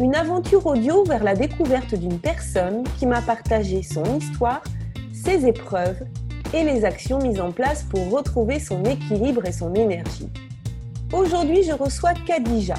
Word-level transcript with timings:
une 0.00 0.14
aventure 0.14 0.66
audio 0.66 1.04
vers 1.04 1.22
la 1.22 1.34
découverte 1.34 1.94
d'une 1.94 2.18
personne 2.18 2.82
qui 2.98 3.06
m'a 3.06 3.20
partagé 3.22 3.82
son 3.82 4.18
histoire, 4.18 4.62
ses 5.12 5.46
épreuves 5.46 6.02
et 6.52 6.64
les 6.64 6.84
actions 6.84 7.18
mises 7.20 7.40
en 7.40 7.52
place 7.52 7.84
pour 7.84 8.10
retrouver 8.10 8.58
son 8.58 8.82
équilibre 8.84 9.46
et 9.46 9.52
son 9.52 9.72
énergie. 9.74 10.28
Aujourd'hui, 11.12 11.62
je 11.62 11.72
reçois 11.72 12.12
Khadija. 12.26 12.74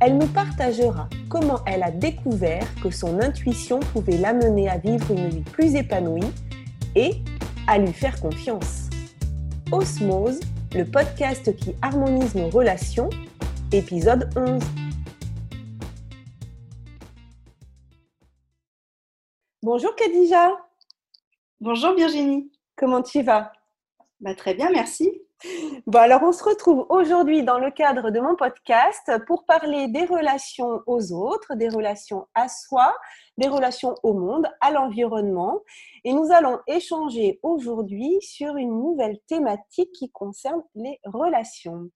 Elle 0.00 0.18
nous 0.18 0.26
partagera 0.26 1.08
comment 1.28 1.60
elle 1.66 1.82
a 1.82 1.90
découvert 1.90 2.66
que 2.82 2.90
son 2.90 3.20
intuition 3.20 3.78
pouvait 3.92 4.16
l'amener 4.16 4.68
à 4.68 4.78
vivre 4.78 5.10
une 5.12 5.28
vie 5.28 5.40
plus 5.40 5.74
épanouie 5.76 6.32
et 6.96 7.22
à 7.66 7.78
lui 7.78 7.92
faire 7.92 8.18
confiance. 8.18 8.88
Osmose, 9.70 10.40
le 10.74 10.84
podcast 10.84 11.54
qui 11.56 11.76
harmonise 11.82 12.34
nos 12.34 12.48
relations, 12.48 13.10
épisode 13.72 14.28
11. 14.36 14.89
Bonjour 19.62 19.94
Khadija. 19.94 20.56
Bonjour 21.60 21.92
Virginie. 21.92 22.50
Comment 22.76 23.02
tu 23.02 23.20
vas? 23.20 23.52
Bah, 24.20 24.34
Très 24.34 24.54
bien, 24.54 24.70
merci. 24.70 25.12
Bon, 25.86 25.98
alors 25.98 26.22
on 26.22 26.32
se 26.32 26.42
retrouve 26.42 26.86
aujourd'hui 26.88 27.42
dans 27.42 27.58
le 27.58 27.70
cadre 27.70 28.10
de 28.10 28.20
mon 28.20 28.36
podcast 28.36 29.12
pour 29.26 29.44
parler 29.44 29.88
des 29.88 30.06
relations 30.06 30.80
aux 30.86 31.12
autres, 31.12 31.56
des 31.56 31.68
relations 31.68 32.26
à 32.34 32.48
soi, 32.48 32.96
des 33.36 33.48
relations 33.48 33.94
au 34.02 34.14
monde, 34.14 34.46
à 34.62 34.70
l'environnement. 34.70 35.60
Et 36.04 36.14
nous 36.14 36.32
allons 36.32 36.58
échanger 36.66 37.38
aujourd'hui 37.42 38.16
sur 38.22 38.56
une 38.56 38.70
nouvelle 38.70 39.18
thématique 39.26 39.92
qui 39.92 40.10
concerne 40.10 40.62
les 40.74 40.98
relations. 41.04 41.90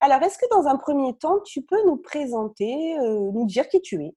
Alors, 0.00 0.22
est-ce 0.22 0.38
que 0.38 0.48
dans 0.52 0.68
un 0.68 0.76
premier 0.76 1.18
temps, 1.18 1.40
tu 1.40 1.62
peux 1.62 1.84
nous 1.84 1.96
présenter, 1.96 2.96
euh, 3.00 3.32
nous 3.32 3.44
dire 3.44 3.68
qui 3.68 3.82
tu 3.82 4.04
es? 4.04 4.14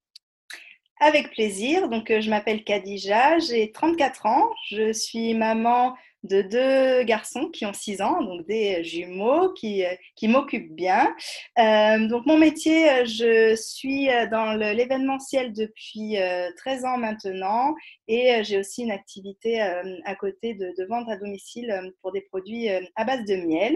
Avec 1.01 1.31
plaisir. 1.31 1.89
Donc, 1.89 2.11
euh, 2.11 2.21
je 2.21 2.29
m'appelle 2.29 2.63
Khadija, 2.63 3.39
j'ai 3.39 3.71
34 3.71 4.27
ans, 4.27 4.49
je 4.69 4.93
suis 4.93 5.33
maman 5.33 5.95
de 6.23 6.43
deux 6.43 7.03
garçons 7.03 7.49
qui 7.49 7.65
ont 7.65 7.73
6 7.73 8.03
ans, 8.03 8.21
donc 8.21 8.45
des 8.45 8.83
jumeaux 8.83 9.51
qui, 9.53 9.83
euh, 9.83 9.95
qui 10.15 10.27
m'occupent 10.27 10.75
bien. 10.75 11.11
Euh, 11.57 12.07
donc 12.07 12.27
mon 12.27 12.37
métier, 12.37 13.07
je 13.07 13.55
suis 13.55 14.07
dans 14.29 14.53
l'événementiel 14.53 15.51
depuis 15.51 16.17
13 16.57 16.85
ans 16.85 16.97
maintenant 16.99 17.73
et 18.07 18.43
j'ai 18.43 18.59
aussi 18.59 18.83
une 18.83 18.91
activité 18.91 19.59
à 19.59 20.15
côté 20.15 20.53
de, 20.53 20.71
de, 20.77 20.85
vente 20.85 21.09
à 21.09 21.17
domicile 21.17 21.91
pour 22.03 22.11
des 22.11 22.21
produits 22.21 22.69
à 22.69 23.03
base 23.03 23.25
de 23.25 23.37
miel. 23.37 23.75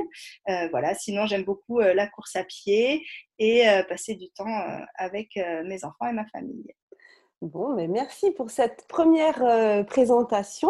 voilà, 0.69 0.93
sinon 0.93 1.25
j'aime 1.25 1.45
beaucoup 1.45 1.79
la 1.79 2.05
course 2.05 2.35
à 2.35 2.43
pied 2.43 3.03
et 3.39 3.63
passer 3.89 4.13
du 4.13 4.29
temps 4.29 4.63
avec 4.93 5.29
mes 5.65 5.83
enfants 5.83 6.07
et 6.07 6.13
ma 6.13 6.27
famille. 6.27 6.75
Bon, 7.41 7.75
mais 7.75 7.87
merci 7.87 8.31
pour 8.31 8.49
cette 8.49 8.87
première 8.87 9.43
euh, 9.43 9.83
présentation. 9.83 10.69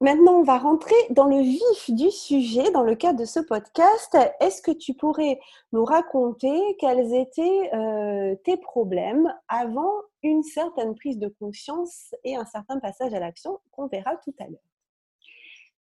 Maintenant, 0.00 0.38
on 0.40 0.42
va 0.42 0.58
rentrer 0.58 0.96
dans 1.10 1.26
le 1.26 1.40
vif 1.40 1.90
du 1.90 2.10
sujet 2.10 2.70
dans 2.72 2.82
le 2.82 2.96
cadre 2.96 3.20
de 3.20 3.24
ce 3.24 3.38
podcast. 3.38 4.16
Est-ce 4.40 4.62
que 4.62 4.72
tu 4.72 4.94
pourrais 4.94 5.38
nous 5.72 5.84
raconter 5.84 6.58
quels 6.80 7.14
étaient 7.14 7.70
euh, 7.74 8.34
tes 8.42 8.56
problèmes 8.56 9.32
avant 9.48 9.92
une 10.22 10.42
certaine 10.42 10.94
prise 10.94 11.18
de 11.18 11.28
conscience 11.28 12.14
et 12.24 12.36
un 12.36 12.46
certain 12.46 12.80
passage 12.80 13.14
à 13.14 13.20
l'action 13.20 13.60
qu'on 13.70 13.86
verra 13.86 14.16
tout 14.16 14.34
à 14.40 14.44
l'heure? 14.48 14.71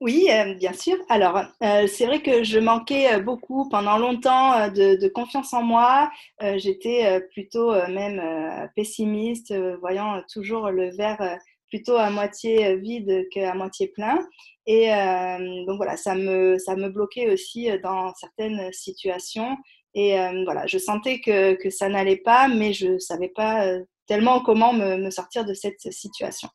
Oui, 0.01 0.27
euh, 0.31 0.55
bien 0.55 0.73
sûr. 0.73 0.97
Alors, 1.09 1.43
euh, 1.61 1.85
c'est 1.85 2.07
vrai 2.07 2.23
que 2.23 2.43
je 2.43 2.57
manquais 2.57 3.13
euh, 3.13 3.19
beaucoup 3.19 3.69
pendant 3.69 3.99
longtemps 3.99 4.67
de, 4.69 5.07
confiance 5.09 5.53
en 5.53 5.61
moi. 5.61 6.09
J'étais 6.57 7.21
plutôt 7.31 7.71
même 7.87 8.21
pessimiste, 8.75 9.53
voyant 9.79 10.23
toujours 10.31 10.71
le 10.71 10.89
verre 10.95 11.37
plutôt 11.69 11.95
à 11.97 12.09
moitié 12.09 12.75
vide 12.77 13.27
qu'à 13.31 13.53
moitié 13.53 13.89
plein. 13.89 14.17
Et 14.65 14.87
donc 15.67 15.77
voilà, 15.77 15.97
ça 15.97 16.15
me, 16.15 16.57
ça 16.57 16.75
me 16.75 16.89
bloquait 16.89 17.29
aussi 17.31 17.69
dans 17.83 18.13
certaines 18.15 18.71
situations. 18.73 19.57
Et 19.93 20.15
voilà, 20.45 20.65
je 20.67 20.77
sentais 20.77 21.19
que, 21.19 21.53
que 21.55 21.69
ça 21.69 21.89
n'allait 21.89 22.17
pas, 22.17 22.47
mais 22.47 22.73
je 22.73 22.87
ne 22.87 22.99
savais 22.99 23.29
pas 23.29 23.65
tellement 24.07 24.41
comment 24.41 24.73
me 24.73 25.09
sortir 25.11 25.45
de 25.45 25.53
cette 25.53 25.91
situation. 25.91 26.49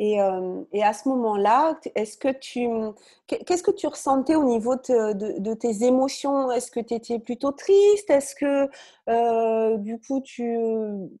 Et, 0.00 0.20
euh, 0.20 0.62
et, 0.72 0.84
à 0.84 0.92
ce 0.92 1.08
moment-là, 1.08 1.78
est-ce 1.96 2.16
que 2.16 2.28
tu, 2.28 2.68
qu'est-ce 3.26 3.64
que 3.64 3.72
tu 3.72 3.88
ressentais 3.88 4.36
au 4.36 4.44
niveau 4.44 4.76
de, 4.76 5.54
tes 5.54 5.84
émotions? 5.84 6.52
Est-ce 6.52 6.70
que 6.70 6.78
tu 6.80 6.94
étais 6.94 7.18
plutôt 7.18 7.50
triste? 7.50 8.08
Est-ce 8.08 8.36
que 8.36 8.70
euh, 9.08 9.76
du 9.78 9.98
coup 9.98 10.20
tu, 10.20 10.56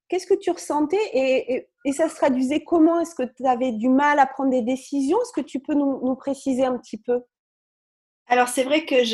qu'est-ce 0.08 0.26
que 0.28 0.34
tu 0.34 0.50
ressentais? 0.52 0.96
Et, 1.12 1.68
et, 1.84 1.92
ça 1.92 2.08
se 2.08 2.14
traduisait 2.14 2.62
comment? 2.62 3.00
Est-ce 3.00 3.16
que 3.16 3.24
tu 3.24 3.44
avais 3.46 3.72
du 3.72 3.88
mal 3.88 4.20
à 4.20 4.26
prendre 4.26 4.50
des 4.50 4.62
décisions? 4.62 5.20
Est-ce 5.22 5.32
que 5.32 5.46
tu 5.46 5.58
peux 5.58 5.74
nous 5.74 6.14
préciser 6.14 6.64
un 6.64 6.78
petit 6.78 6.98
peu? 6.98 7.22
Alors 8.28 8.48
c'est 8.48 8.64
vrai 8.64 8.84
que 8.84 9.04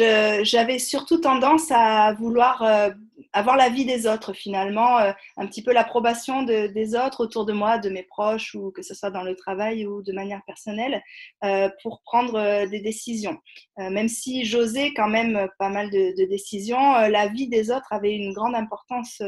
j'avais 0.45 0.79
surtout 0.79 1.19
tendance 1.19 1.71
à 1.71 2.13
vouloir 2.15 2.63
euh, 2.63 2.91
avoir 3.33 3.57
la 3.57 3.69
vie 3.69 3.85
des 3.85 4.07
autres 4.07 4.33
finalement, 4.33 4.99
euh, 4.99 5.13
un 5.37 5.47
petit 5.47 5.63
peu 5.63 5.73
l'approbation 5.73 6.43
des 6.43 6.97
autres 6.97 7.23
autour 7.23 7.45
de 7.45 7.53
moi, 7.53 7.79
de 7.79 7.91
mes 7.91 8.03
proches 8.03 8.55
ou 8.55 8.73
que 8.73 8.83
ce 8.83 8.95
soit 8.95 9.11
dans 9.11 9.23
le 9.23 9.37
travail 9.37 9.87
ou 9.87 10.03
de 10.03 10.13
manière 10.13 10.43
personnelle, 10.47 11.03
euh, 11.45 11.69
pour 11.83 12.03
prendre 12.03 12.67
des 12.67 12.81
décisions. 12.81 13.39
même 13.79 14.09
si 14.09 14.45
j'osais 14.45 14.93
quand 14.95 15.09
même 15.09 15.49
pas 15.59 15.69
mal 15.69 15.91
de, 15.91 16.21
de 16.21 16.29
décisions, 16.29 16.93
la 17.09 17.29
vie 17.29 17.49
des 17.49 17.71
autres 17.71 17.93
avait 17.93 18.15
une 18.15 18.33
grande 18.33 18.55
importance 18.55 19.23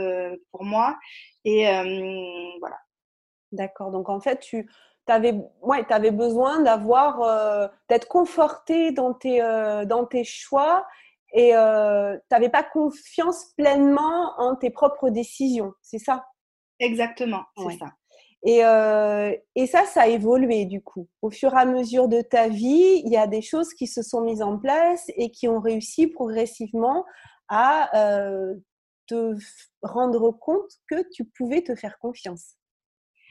pour 0.50 0.64
moi 0.64 0.96
et 1.44 1.64
voilà. 2.60 2.76
D'accord. 3.52 3.90
Donc 3.92 4.08
en 4.08 4.20
fait 4.20 4.40
tu 4.40 4.68
tu 5.06 5.12
avais, 5.12 5.34
ouais, 5.62 5.84
avais 5.90 6.10
besoin 6.10 6.60
d'avoir, 6.60 7.22
euh, 7.22 7.68
d'être 7.88 8.08
conforté 8.08 8.92
dans 8.92 9.14
tes, 9.14 9.42
euh, 9.42 9.84
dans 9.84 10.04
tes 10.04 10.24
choix 10.24 10.86
et 11.32 11.56
euh, 11.56 12.16
tu 12.16 12.26
n'avais 12.30 12.48
pas 12.48 12.62
confiance 12.62 13.52
pleinement 13.56 14.32
en 14.38 14.56
tes 14.56 14.70
propres 14.70 15.10
décisions, 15.10 15.72
c'est 15.82 15.98
ça? 15.98 16.24
Exactement, 16.78 17.42
c'est 17.56 17.78
ça. 17.78 17.86
Et, 18.44 18.60
et, 19.60 19.66
ça, 19.66 19.86
ça 19.86 20.02
a 20.02 20.06
évolué 20.06 20.66
du 20.66 20.80
coup. 20.80 21.08
Au 21.20 21.30
fur 21.30 21.52
et 21.54 21.58
à 21.58 21.64
mesure 21.64 22.06
de 22.06 22.20
ta 22.20 22.48
vie, 22.48 23.02
il 23.04 23.10
y 23.10 23.16
a 23.16 23.26
des 23.26 23.42
choses 23.42 23.74
qui 23.74 23.88
se 23.88 24.02
sont 24.02 24.20
mises 24.20 24.42
en 24.42 24.56
place 24.56 25.04
et 25.16 25.30
qui 25.30 25.48
ont 25.48 25.58
réussi 25.58 26.06
progressivement 26.06 27.04
à 27.48 27.90
te 29.06 29.34
rendre 29.82 30.30
compte 30.30 30.70
que 30.88 31.02
tu 31.12 31.24
pouvais 31.24 31.62
te 31.62 31.74
faire 31.74 31.98
confiance. 31.98 32.56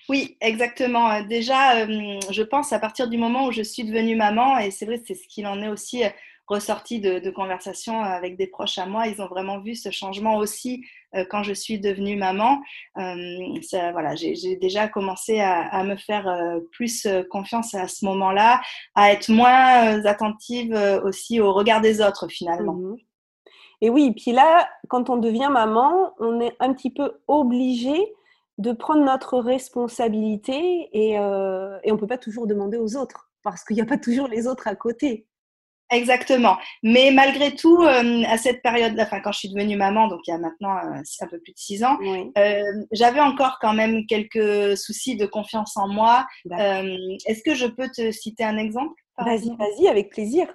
Oui, 0.08 0.38
exactement. 0.42 1.10
Euh, 1.12 1.24
déjà, 1.24 1.80
euh, 1.80 2.20
je 2.30 2.44
pense 2.44 2.72
à 2.74 2.80
partir 2.80 3.08
du 3.08 3.18
moment 3.18 3.48
où 3.48 3.52
je 3.52 3.64
suis 3.64 3.84
devenue 3.84 4.16
maman, 4.16 4.58
et 4.60 4.70
c'est 4.72 4.86
vrai, 4.86 5.02
c'est 5.06 5.16
ce 5.16 5.28
qu'il 5.28 5.48
en 5.48 5.62
est 5.62 5.68
aussi 5.68 6.04
euh, 6.04 6.10
ressorti 6.48 7.00
de, 7.00 7.30
conversations 7.32 8.02
avec 8.02 8.38
des 8.38 8.46
proches 8.46 8.78
à 8.78 8.86
moi. 8.86 9.08
Ils 9.08 9.20
ont 9.20 9.28
vraiment 9.28 9.60
vu 9.60 9.74
ce 9.74 9.90
changement 9.90 10.38
aussi 10.38 10.86
quand 11.32 11.42
je 11.42 11.54
suis 11.54 11.80
devenue 11.80 12.18
maman. 12.18 12.62
voilà, 12.94 14.14
j'ai 14.16 14.56
déjà 14.58 14.88
commencé 14.88 15.40
à, 15.40 15.84
me 15.84 15.96
faire 15.96 16.60
plus 16.72 17.08
confiance 17.32 17.74
à 17.74 17.88
ce 17.88 18.06
moment-là, 18.06 18.62
à 18.94 19.12
être 19.12 19.30
moins 19.30 20.06
attentive 20.06 20.80
aussi 21.04 21.40
au 21.40 21.52
regard 21.52 21.82
des 21.82 22.00
autres 22.00 22.28
finalement. 22.28 22.74
Mmh 22.74 22.98
et 23.82 23.90
oui, 23.90 24.14
puis 24.16 24.32
là, 24.32 24.70
quand 24.88 25.10
on 25.10 25.18
devient 25.18 25.50
maman, 25.52 26.14
on 26.20 26.40
est 26.40 26.56
un 26.60 26.74
petit 26.74 26.90
peu 26.90 27.20
obligé 27.28 27.96
de 28.58 28.72
prendre 28.72 29.04
notre 29.04 29.40
responsabilité 29.40 30.90
et, 30.94 31.20
euh, 31.20 31.78
on 31.86 31.94
ne 31.94 31.98
peut 31.98 32.08
pas 32.08 32.18
toujours 32.18 32.48
demander 32.48 32.78
aux 32.78 32.96
autres 32.96 33.30
parce 33.44 33.64
qu'il 33.64 33.76
n'y 33.76 33.82
a 33.82 33.86
pas 33.86 33.98
toujours 33.98 34.28
les 34.28 34.48
autres 34.48 34.68
à 34.68 34.76
côté. 34.76 35.28
Exactement. 35.92 36.58
Mais 36.82 37.12
malgré 37.12 37.56
tout, 37.56 37.84
euh, 37.84 38.24
à 38.28 38.38
cette 38.38 38.64
période-là, 38.64 39.04
enfin, 39.04 39.20
quand 39.20 39.32
je 39.32 39.40
suis 39.40 39.50
devenue 39.50 39.78
maman, 39.78 40.08
donc 40.08 40.22
il 40.26 40.32
y 40.32 40.34
a 40.34 40.40
maintenant 40.40 40.78
euh, 40.78 41.02
un 41.22 41.28
peu 41.28 41.40
plus 41.40 41.54
de 41.54 41.58
six 41.58 41.84
ans, 41.84 41.98
euh, 42.38 42.62
j'avais 42.92 43.20
encore 43.20 43.60
quand 43.62 43.74
même 43.74 44.06
quelques 44.08 44.76
soucis 44.78 45.16
de 45.16 45.28
confiance 45.28 45.78
en 45.78 45.88
moi. 45.88 46.26
Est-ce 46.46 47.44
que 47.44 47.54
je 47.54 47.68
peux 47.68 47.90
te 47.90 48.12
citer 48.12 48.44
un 48.44 48.58
exemple 48.58 49.00
Vas-y, 49.18 49.48
vas-y, 49.56 49.88
avec 49.88 50.10
plaisir. 50.10 50.46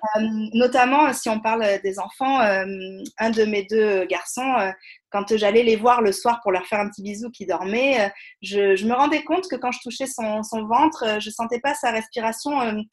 notamment, 0.52 1.14
si 1.14 1.30
on 1.30 1.40
parle 1.40 1.64
des 1.82 1.98
enfants, 1.98 2.40
un 2.40 3.30
de 3.30 3.44
mes 3.44 3.62
deux 3.62 4.04
garçons, 4.04 4.54
quand 5.08 5.34
j'allais 5.34 5.62
les 5.62 5.76
voir 5.76 6.02
le 6.02 6.12
soir 6.12 6.40
pour 6.42 6.52
leur 6.52 6.66
faire 6.66 6.80
un 6.80 6.90
petit 6.90 7.02
bisou 7.02 7.30
qui 7.30 7.46
dormait, 7.46 8.12
je, 8.42 8.76
je 8.76 8.86
me 8.86 8.92
rendais 8.92 9.22
compte 9.22 9.48
que 9.48 9.56
quand 9.56 9.72
je 9.72 9.80
touchais 9.82 10.06
son, 10.06 10.42
son 10.42 10.66
ventre, 10.66 11.20
je 11.20 11.30
sentais 11.30 11.58
pas 11.60 11.72
sa 11.74 11.90
respiration 11.90 12.84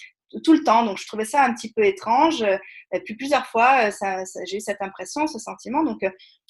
tout 0.44 0.54
le 0.54 0.64
temps. 0.64 0.84
Donc, 0.84 0.98
je 0.98 1.08
trouvais 1.08 1.26
ça 1.26 1.44
un 1.44 1.54
petit 1.54 1.72
peu 1.72 1.84
étrange. 1.84 2.44
Et 2.94 3.00
puis, 3.02 3.16
plusieurs 3.16 3.46
fois, 3.48 3.92
ça, 3.92 4.24
j'ai 4.46 4.58
eu 4.58 4.62
cette 4.62 4.82
impression, 4.82 5.28
ce 5.28 5.40
sentiment. 5.40 5.84
Donc, 5.84 6.00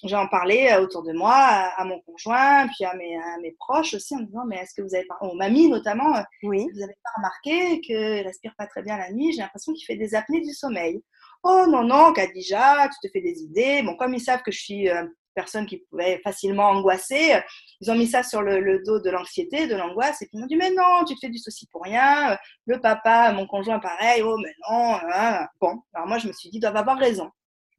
j'ai 0.04 0.16
en 0.16 0.28
parlé 0.28 0.76
autour 0.80 1.04
de 1.04 1.14
moi, 1.14 1.34
à, 1.34 1.84
mon 1.86 2.00
conjoint, 2.02 2.68
puis 2.68 2.86
à 2.86 2.96
mes, 2.96 3.18
mes, 3.42 3.56
proches 3.60 3.94
aussi, 3.94 4.16
en 4.16 4.22
disant, 4.22 4.46
mais 4.48 4.58
est-ce 4.58 4.74
que 4.76 4.82
vous 4.82 4.96
avez 4.96 5.06
pas, 5.06 5.18
aux 5.22 5.36
mamies 5.36 5.70
notamment, 5.70 6.24
oui. 6.44 6.68
vous 6.74 6.80
n'avez 6.80 6.98
pas 7.04 7.12
remarqué 7.18 7.82
qu'il 7.82 8.22
respire 8.26 8.54
pas 8.58 8.68
très 8.68 8.84
bien 8.84 8.98
la 8.98 9.12
nuit? 9.12 9.32
J'ai 9.34 9.42
l'impression 9.42 9.74
qu'il 9.74 9.86
fait 9.86 9.98
des 9.98 10.16
apnées 10.16 10.42
du 10.42 10.54
sommeil. 10.54 11.02
Oh 11.44 11.66
non, 11.68 11.84
non, 11.84 12.14
Kadija, 12.14 12.90
tu 12.90 13.08
te 13.08 13.12
fais 13.12 13.22
des 13.22 13.42
idées. 13.42 13.82
Bon, 13.84 13.96
comme 13.96 14.14
ils 14.14 14.22
savent 14.22 14.42
que 14.42 14.52
je 14.52 14.60
suis 14.60 14.90
personnes 15.38 15.68
qui 15.68 15.78
pouvaient 15.78 16.20
facilement 16.24 16.70
angoisser. 16.70 17.36
Ils 17.80 17.92
ont 17.92 17.96
mis 17.96 18.08
ça 18.08 18.24
sur 18.24 18.42
le, 18.42 18.82
dos 18.84 19.00
de 19.00 19.12
l'anxiété, 19.12 19.68
de 19.68 19.76
l'angoisse, 19.76 20.20
et 20.24 20.26
puis 20.26 20.32
ils 20.34 20.40
m'ont 20.40 20.48
dit 20.48 20.56
Mais 20.56 20.72
non, 20.72 21.06
tu 21.08 21.14
te 21.14 21.20
fais 21.22 21.30
du 21.30 21.38
souci 21.38 21.68
pour 21.72 21.84
rien. 21.84 22.38
Le 22.66 22.82
papa, 22.82 23.32
mon 23.34 23.46
conjoint, 23.46 23.80
pareil, 23.80 24.24
oh, 24.24 24.36
mais 24.44 24.54
non. 24.68 24.98
Hein. 25.14 25.48
Bon, 25.62 25.80
alors 25.94 26.08
moi, 26.08 26.18
je 26.18 26.28
me 26.28 26.34
suis 26.34 26.50
dit 26.50 26.58
Ils 26.58 26.62
doivent 26.62 26.76
avoir 26.76 26.98
raison. 26.98 27.30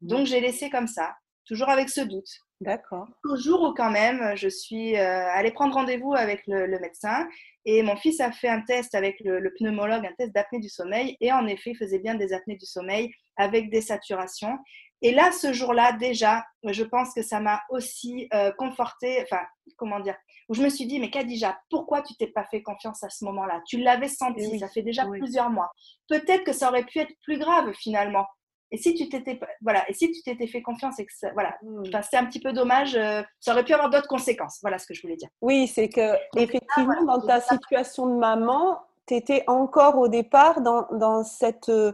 Donc, 0.01 0.27
j'ai 0.27 0.41
laissé 0.41 0.71
comme 0.71 0.87
ça, 0.87 1.17
toujours 1.45 1.69
avec 1.69 1.89
ce 1.89 2.03
doute. 2.03 2.31
D'accord. 2.61 3.09
Au 3.25 3.37
jour 3.37 3.63
où, 3.63 3.75
quand 3.75 3.91
même, 3.91 4.37
je 4.37 4.49
suis 4.49 4.97
euh, 4.97 5.29
allée 5.33 5.51
prendre 5.51 5.75
rendez-vous 5.75 6.15
avec 6.15 6.43
le, 6.47 6.79
médecin, 6.79 7.29
et 7.65 7.83
mon 7.83 7.97
fils 7.97 8.21
a 8.21 8.31
fait 8.31 8.49
un 8.49 8.61
test 8.63 8.95
avec 8.95 9.17
le, 9.25 9.41
le 9.41 9.53
pneumologue, 9.55 10.07
un 10.07 10.15
test 10.17 10.33
d'apnée 10.33 10.61
du 10.61 10.69
sommeil, 10.69 11.17
et 11.21 11.33
en 11.33 11.47
effet, 11.49 11.71
il 11.71 11.77
faisait 11.77 11.99
bien 11.99 12.15
des 12.15 12.33
apnées 12.33 12.57
du 12.57 12.67
sommeil 12.67 13.11
avec 13.37 13.71
des 13.71 13.81
saturations. 13.81 14.59
Et 15.03 15.13
là, 15.13 15.31
ce 15.33 15.53
jour-là, 15.53 15.93
déjà, 15.93 16.45
je 16.65 16.83
pense 16.83 17.15
que 17.15 17.23
ça 17.23 17.41
m'a 17.41 17.61
aussi 17.71 18.29
euh, 18.35 18.51
conforté, 18.59 19.23
enfin, 19.23 19.43
comment 19.77 20.01
dire, 20.01 20.17
où 20.49 20.55
je 20.55 20.63
me 20.63 20.69
suis 20.69 20.87
dit, 20.87 20.99
mais 20.99 21.11
Kadija, 21.11 21.59
pourquoi 21.71 22.03
tu 22.03 22.15
t'es 22.17 22.27
pas 22.27 22.45
fait 22.51 22.63
confiance 22.63 23.05
à 23.05 23.11
ce 23.11 23.25
moment-là? 23.27 23.61
Tu 23.67 23.79
l'avais 23.79 24.09
senti, 24.09 24.59
ça 24.59 24.69
fait 24.69 24.83
déjà 24.83 25.05
plusieurs 25.07 25.51
mois. 25.51 25.71
Peut-être 26.09 26.45
que 26.45 26.53
ça 26.53 26.69
aurait 26.69 26.85
pu 26.85 26.99
être 26.99 27.13
plus 27.23 27.39
grave 27.39 27.73
finalement. 27.75 28.27
Et 28.71 28.77
si 28.77 28.95
tu 28.95 29.09
t'étais, 29.09 29.41
voilà, 29.63 29.89
et 29.89 29.95
si 29.95 30.11
tu 30.11 30.23
t'étais 30.23 30.47
fait 30.47 30.61
confiance 30.61 30.99
et 30.99 31.07
que 31.07 31.13
ça, 31.15 31.31
voilà, 31.33 31.57
mmh. 31.63 32.03
c'est 32.11 32.17
un 32.19 32.27
petit 32.27 32.41
peu 32.41 32.53
dommage, 32.53 32.97
euh, 32.97 33.23
ça 33.41 33.53
aurait 33.53 33.65
pu 33.65 33.73
avoir 33.73 33.89
d'autres 33.89 34.09
conséquences. 34.09 34.59
Voilà 34.61 34.79
ce 34.79 34.87
que 34.87 34.95
je 34.95 35.01
voulais 35.01 35.17
dire. 35.17 35.29
Oui, 35.41 35.67
c'est 35.69 35.89
que 35.89 36.17
effectivement, 36.37 37.03
dans 37.05 37.21
ta 37.21 37.41
situation 37.41 38.07
de 38.07 38.19
maman, 38.19 38.83
tu 39.07 39.15
étais 39.15 39.45
encore 39.47 39.97
au 39.97 40.09
départ 40.09 40.61
dans, 40.61 40.87
dans 40.93 41.25
cette 41.25 41.71
euh, 41.71 41.93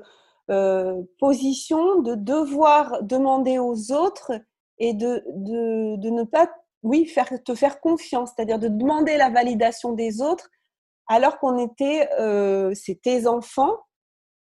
euh, 0.51 1.03
position 1.19 2.03
de 2.03 2.15
devoir 2.15 3.03
demander 3.03 3.59
aux 3.59 3.93
autres 3.93 4.33
et 4.79 4.93
de, 4.93 5.23
de, 5.29 5.97
de, 5.97 6.11
ne 6.11 6.25
pas 6.25 6.51
oui, 6.83 7.07
faire, 7.07 7.31
te 7.43 7.55
faire 7.55 7.81
confiance, 7.81 8.33
c'est-à-dire 8.35 8.59
de 8.59 8.69
demander 8.69 9.17
la 9.17 9.31
validation 9.31 9.93
des 9.93 10.21
autres 10.21 10.51
alors 11.07 11.39
qu'on 11.39 11.59
était, 11.59 12.09
euh, 12.19 12.73
c'est 12.75 13.01
tes 13.01 13.27
enfants, 13.27 13.77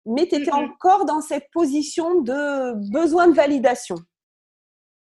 mais 0.06 0.28
tu 0.28 0.36
étais 0.36 0.52
encore 0.52 1.06
dans 1.06 1.22
cette 1.22 1.50
position 1.52 2.22
de 2.22 2.74
besoin 2.92 3.28
de 3.28 3.34
validation. 3.34 3.96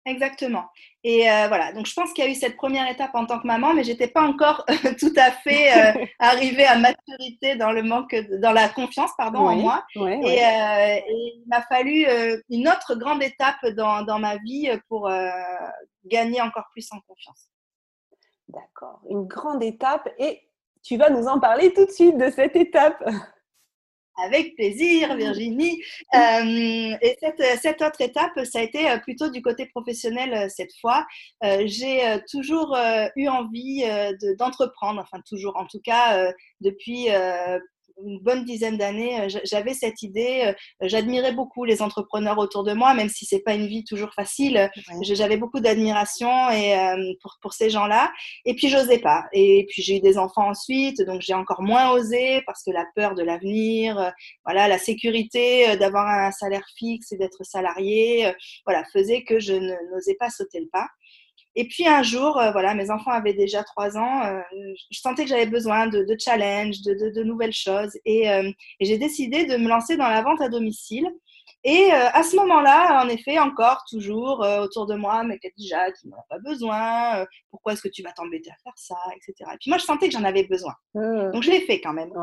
Exactement. 0.06 0.66
Et 1.10 1.32
euh, 1.32 1.48
voilà, 1.48 1.72
donc 1.72 1.86
je 1.86 1.94
pense 1.94 2.12
qu'il 2.12 2.26
y 2.26 2.28
a 2.28 2.30
eu 2.30 2.36
cette 2.36 2.58
première 2.58 2.92
étape 2.92 3.12
en 3.14 3.26
tant 3.26 3.40
que 3.40 3.48
maman, 3.48 3.74
mais 3.74 3.86
j'étais 3.86 4.10
pas 4.10 4.24
encore 4.24 4.66
tout 5.00 5.14
à 5.16 5.32
fait 5.32 5.72
euh, 5.72 6.06
arrivée 6.20 6.66
à 6.66 6.78
maturité 6.78 7.56
dans 7.56 7.72
le 7.72 7.82
manque, 7.82 8.14
dans 8.42 8.52
la 8.52 8.68
confiance, 8.68 9.12
pardon, 9.18 9.40
en 9.40 9.56
moi. 9.56 9.86
Euh, 9.96 10.06
et, 10.06 11.04
il 11.08 11.46
m'a 11.48 11.62
fallu 11.62 12.06
une 12.50 12.68
autre 12.68 12.96
grande 12.96 13.24
étape 13.24 13.66
dans, 13.68 14.02
dans 14.02 14.20
ma 14.20 14.36
vie 14.36 14.70
pour 14.90 15.10
gagner 16.04 16.42
encore 16.42 16.66
plus 16.74 16.86
en 16.92 17.00
confiance. 17.08 17.52
D'accord, 18.50 19.00
une 19.10 19.28
grande 19.28 19.64
étape. 19.64 20.10
Et 20.20 20.42
tu 20.84 20.98
vas 20.98 21.10
nous 21.10 21.28
en 21.28 21.40
parler 21.40 21.72
tout 21.74 21.86
de 21.86 21.92
suite 21.92 22.18
de 22.18 22.30
cette 22.30 22.58
étape. 22.58 23.02
Avec 24.18 24.56
plaisir, 24.56 25.16
Virginie. 25.16 25.82
Euh, 26.16 26.96
et 27.02 27.18
cette, 27.20 27.42
cette, 27.62 27.82
autre 27.82 28.02
étape, 28.02 28.32
ça 28.46 28.60
a 28.60 28.62
été 28.62 28.90
euh, 28.90 28.98
plutôt 28.98 29.30
du 29.30 29.42
côté 29.42 29.66
professionnel 29.66 30.34
euh, 30.34 30.50
cette 30.50 30.72
fois. 30.80 31.06
J'ai 31.66 32.00
toujours 32.32 32.78
eu 33.16 33.28
envie 33.28 33.84
d'entreprendre, 34.38 35.02
enfin 35.02 35.22
toujours, 35.28 35.58
en 35.58 35.66
tout 35.66 35.82
cas 35.84 36.32
depuis 36.62 37.10
une 38.04 38.20
bonne 38.20 38.46
dizaine 38.46 38.78
d'années, 38.78 39.22
euh, 39.22 39.40
j'avais 39.44 39.74
cette 39.74 40.02
idée. 40.02 40.54
Euh, 40.82 40.88
j'admirais 40.88 41.34
beaucoup 41.34 41.64
les 41.64 41.82
entrepreneurs 41.82 42.38
autour 42.38 42.64
de 42.64 42.74
moi, 42.74 42.94
même 42.94 43.10
si 43.10 43.26
c'est 43.26 43.40
pas 43.40 43.54
une 43.54 43.68
vie 43.68 43.84
toujours 43.84 44.14
facile. 44.14 44.70
J'avais 45.02 45.38
beaucoup 45.38 45.60
d'admiration 45.60 46.50
et 46.52 46.78
euh, 46.78 47.14
pour, 47.22 47.38
pour 47.42 47.54
ces 47.54 47.70
gens-là. 47.70 48.12
Et 48.46 48.56
puis 48.56 48.70
j'osais 48.70 49.00
pas. 49.00 49.26
Et 49.34 49.66
puis 49.70 49.82
j'ai 49.82 49.98
eu 49.98 50.02
des 50.02 50.18
enfants 50.18 50.50
ensuite, 50.50 51.02
donc 51.02 51.22
j'ai 51.22 51.34
encore 51.34 51.62
moins 51.62 51.92
osé 51.92 52.42
parce 52.46 52.64
que 52.64 52.72
la 52.72 52.86
peur 52.96 53.16
de 53.16 53.24
l'avenir, 53.24 54.14
voilà, 54.46 54.68
la 54.68 54.78
sécurité 54.78 55.78
d'avoir 55.78 56.08
un 56.08 56.32
salaire 56.32 56.66
fixe 56.78 57.12
et 57.12 57.18
d'être 57.18 57.44
salarié, 57.44 58.32
voilà, 58.66 58.84
faisait 58.94 59.24
que 59.24 59.40
je 59.40 59.54
n'osais 59.54 60.16
pas 60.16 60.30
sauter 60.30 60.60
le 60.60 60.68
pas. 60.68 60.88
Et 61.60 61.68
puis 61.68 61.88
un 61.88 62.04
jour, 62.04 62.38
euh, 62.38 62.52
voilà, 62.52 62.76
mes 62.76 62.92
enfants 62.92 63.10
avaient 63.10 63.34
déjà 63.34 63.64
trois 63.64 63.98
ans, 63.98 64.24
euh, 64.26 64.40
je 64.92 65.00
sentais 65.00 65.24
que 65.24 65.30
j'avais 65.30 65.48
besoin 65.48 65.88
de, 65.88 66.04
de 66.04 66.16
challenge, 66.18 66.84
de, 66.84 67.10
de, 67.10 67.24
nouvelles 67.24 67.52
choses. 67.52 67.98
Et, 68.06 68.30
euh, 68.30 68.52
et 68.80 68.86
j'ai 68.86 69.00
décidé 69.00 69.46
de 69.48 69.58
me 69.58 69.68
lancer 69.68 69.98
dans 69.98 70.08
la 70.08 70.22
vente 70.22 70.40
à 70.40 70.50
domicile. 70.50 71.08
Et 71.64 71.92
à 71.92 72.24
ce 72.24 72.36
moment-là, 72.38 73.04
en 73.04 73.10
effet, 73.10 73.40
encore, 73.40 73.84
toujours 73.90 74.40
autour 74.62 74.86
de 74.86 74.96
moi, 74.96 75.24
mais 75.24 75.38
déjà, 75.58 75.92
tu 75.92 76.08
n'en 76.08 76.16
as 76.16 76.26
pas 76.30 76.40
besoin, 76.40 77.26
pourquoi 77.50 77.74
est-ce 77.74 77.82
que 77.82 77.90
tu 77.90 78.04
vas 78.04 78.12
t'embêter 78.14 78.52
à 78.52 78.56
faire 78.64 78.74
ça, 78.76 78.96
etc. 79.16 79.50
Et 79.54 79.58
puis 79.60 79.70
moi, 79.70 79.78
je 79.78 79.84
sentais 79.84 80.08
que 80.08 80.14
j'en 80.14 80.24
avais 80.24 80.44
besoin. 80.44 80.74
Mmh. 80.94 81.32
Donc 81.32 81.44
je 81.44 81.52
l'ai 81.52 81.62
fait 81.62 81.82
quand 81.82 81.92
même. 81.92 82.14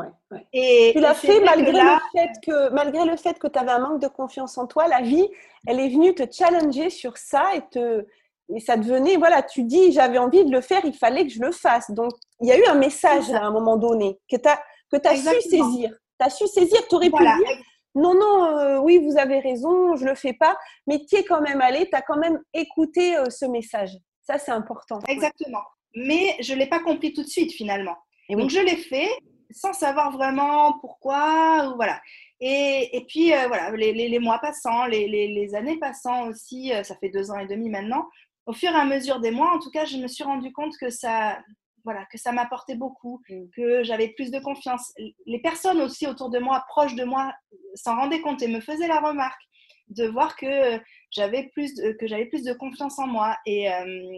Et, 0.51 0.93
tu 0.95 1.01
l'as 1.01 1.13
fait 1.13 1.41
malgré, 1.41 1.73
le 1.73 1.99
fait 2.13 2.31
que, 2.43 2.69
malgré 2.71 3.05
le 3.05 3.17
fait 3.17 3.37
que 3.37 3.47
tu 3.47 3.59
avais 3.59 3.71
un 3.71 3.79
manque 3.79 4.01
de 4.01 4.07
confiance 4.07 4.57
en 4.57 4.65
toi, 4.65 4.87
la 4.87 5.01
vie, 5.01 5.27
elle 5.67 5.79
est 5.79 5.89
venue 5.89 6.15
te 6.15 6.23
challenger 6.31 6.89
sur 6.89 7.17
ça 7.17 7.53
et 7.55 7.61
te, 7.69 8.07
et 8.53 8.59
ça 8.59 8.77
devenait, 8.77 9.17
voilà, 9.17 9.41
tu 9.41 9.63
dis, 9.63 9.91
j'avais 9.91 10.17
envie 10.17 10.45
de 10.45 10.51
le 10.51 10.61
faire, 10.61 10.81
il 10.85 10.93
fallait 10.93 11.25
que 11.25 11.33
je 11.33 11.41
le 11.41 11.51
fasse. 11.51 11.89
Donc, 11.91 12.11
il 12.41 12.47
y 12.47 12.51
a 12.51 12.57
eu 12.57 12.65
un 12.65 12.75
message 12.75 13.31
à 13.31 13.41
un 13.41 13.51
moment 13.51 13.77
donné 13.77 14.19
que 14.29 14.37
tu 14.37 14.47
as, 14.47 14.61
que 14.91 15.07
as 15.07 15.15
su 15.15 15.41
saisir. 15.49 15.91
Tu 16.19 16.25
as 16.25 16.29
su 16.29 16.47
saisir, 16.47 16.87
tu 16.87 16.95
aurais 16.95 17.09
pu 17.09 17.23
dire, 17.23 17.57
non, 17.95 18.13
non, 18.13 18.45
euh, 18.45 18.79
oui, 18.79 18.97
vous 18.97 19.17
avez 19.17 19.39
raison, 19.39 19.95
je 19.95 20.05
le 20.05 20.15
fais 20.15 20.33
pas, 20.33 20.57
mais 20.85 20.99
tu 21.05 21.15
es 21.15 21.23
quand 21.23 21.41
même 21.41 21.61
allé, 21.61 21.89
tu 21.89 21.95
as 21.95 22.01
quand 22.01 22.17
même 22.17 22.41
écouté 22.53 23.17
euh, 23.17 23.29
ce 23.29 23.45
message. 23.45 23.91
Ça, 24.21 24.37
c'est 24.37 24.51
important. 24.51 24.99
Exactement. 25.07 25.63
Mais 25.95 26.35
je 26.41 26.53
ne 26.53 26.59
l'ai 26.59 26.67
pas 26.67 26.79
compris 26.79 27.13
tout 27.13 27.23
de 27.23 27.27
suite, 27.27 27.53
finalement. 27.53 27.95
Et 28.27 28.35
Donc, 28.35 28.49
je 28.49 28.59
l'ai 28.59 28.75
fait 28.75 29.09
sans 29.51 29.71
savoir 29.71 30.11
vraiment 30.11 30.77
pourquoi, 30.79 31.69
ou 31.69 31.75
voilà. 31.75 32.01
Et, 32.41 32.97
et 32.97 33.05
puis, 33.05 33.33
euh, 33.33 33.47
voilà, 33.47 33.71
les, 33.71 33.93
les, 33.93 34.09
les, 34.09 34.19
mois 34.19 34.39
passant, 34.39 34.85
les, 34.87 35.07
les, 35.07 35.55
années 35.55 35.77
passant 35.79 36.27
aussi, 36.27 36.73
ça 36.83 36.95
fait 36.97 37.09
deux 37.09 37.31
ans 37.31 37.37
et 37.39 37.47
demi 37.47 37.69
maintenant, 37.69 38.05
au 38.45 38.53
fur 38.53 38.71
et 38.71 38.75
à 38.75 38.85
mesure 38.85 39.19
des 39.19 39.31
mois, 39.31 39.53
en 39.53 39.59
tout 39.59 39.71
cas, 39.71 39.85
je 39.85 39.97
me 39.97 40.07
suis 40.07 40.23
rendu 40.23 40.51
compte 40.53 40.77
que 40.77 40.89
ça, 40.89 41.39
voilà, 41.83 42.05
que 42.11 42.17
ça 42.17 42.31
m'apportait 42.31 42.75
beaucoup, 42.75 43.21
mm. 43.29 43.49
que 43.55 43.83
j'avais 43.83 44.09
plus 44.09 44.31
de 44.31 44.39
confiance. 44.39 44.93
Les 45.25 45.39
personnes 45.39 45.81
aussi 45.81 46.07
autour 46.07 46.29
de 46.29 46.39
moi, 46.39 46.65
proches 46.67 46.95
de 46.95 47.03
moi, 47.03 47.33
s'en 47.75 47.95
rendaient 47.95 48.21
compte 48.21 48.41
et 48.41 48.47
me 48.47 48.59
faisaient 48.59 48.87
la 48.87 48.99
remarque 48.99 49.41
de 49.89 50.07
voir 50.07 50.35
que 50.35 50.79
j'avais 51.11 51.49
plus 51.53 51.75
de, 51.75 51.91
que 51.91 52.07
j'avais 52.07 52.25
plus 52.25 52.43
de 52.43 52.53
confiance 52.53 52.99
en 52.99 53.07
moi. 53.07 53.37
Et, 53.45 53.71
euh, 53.71 54.13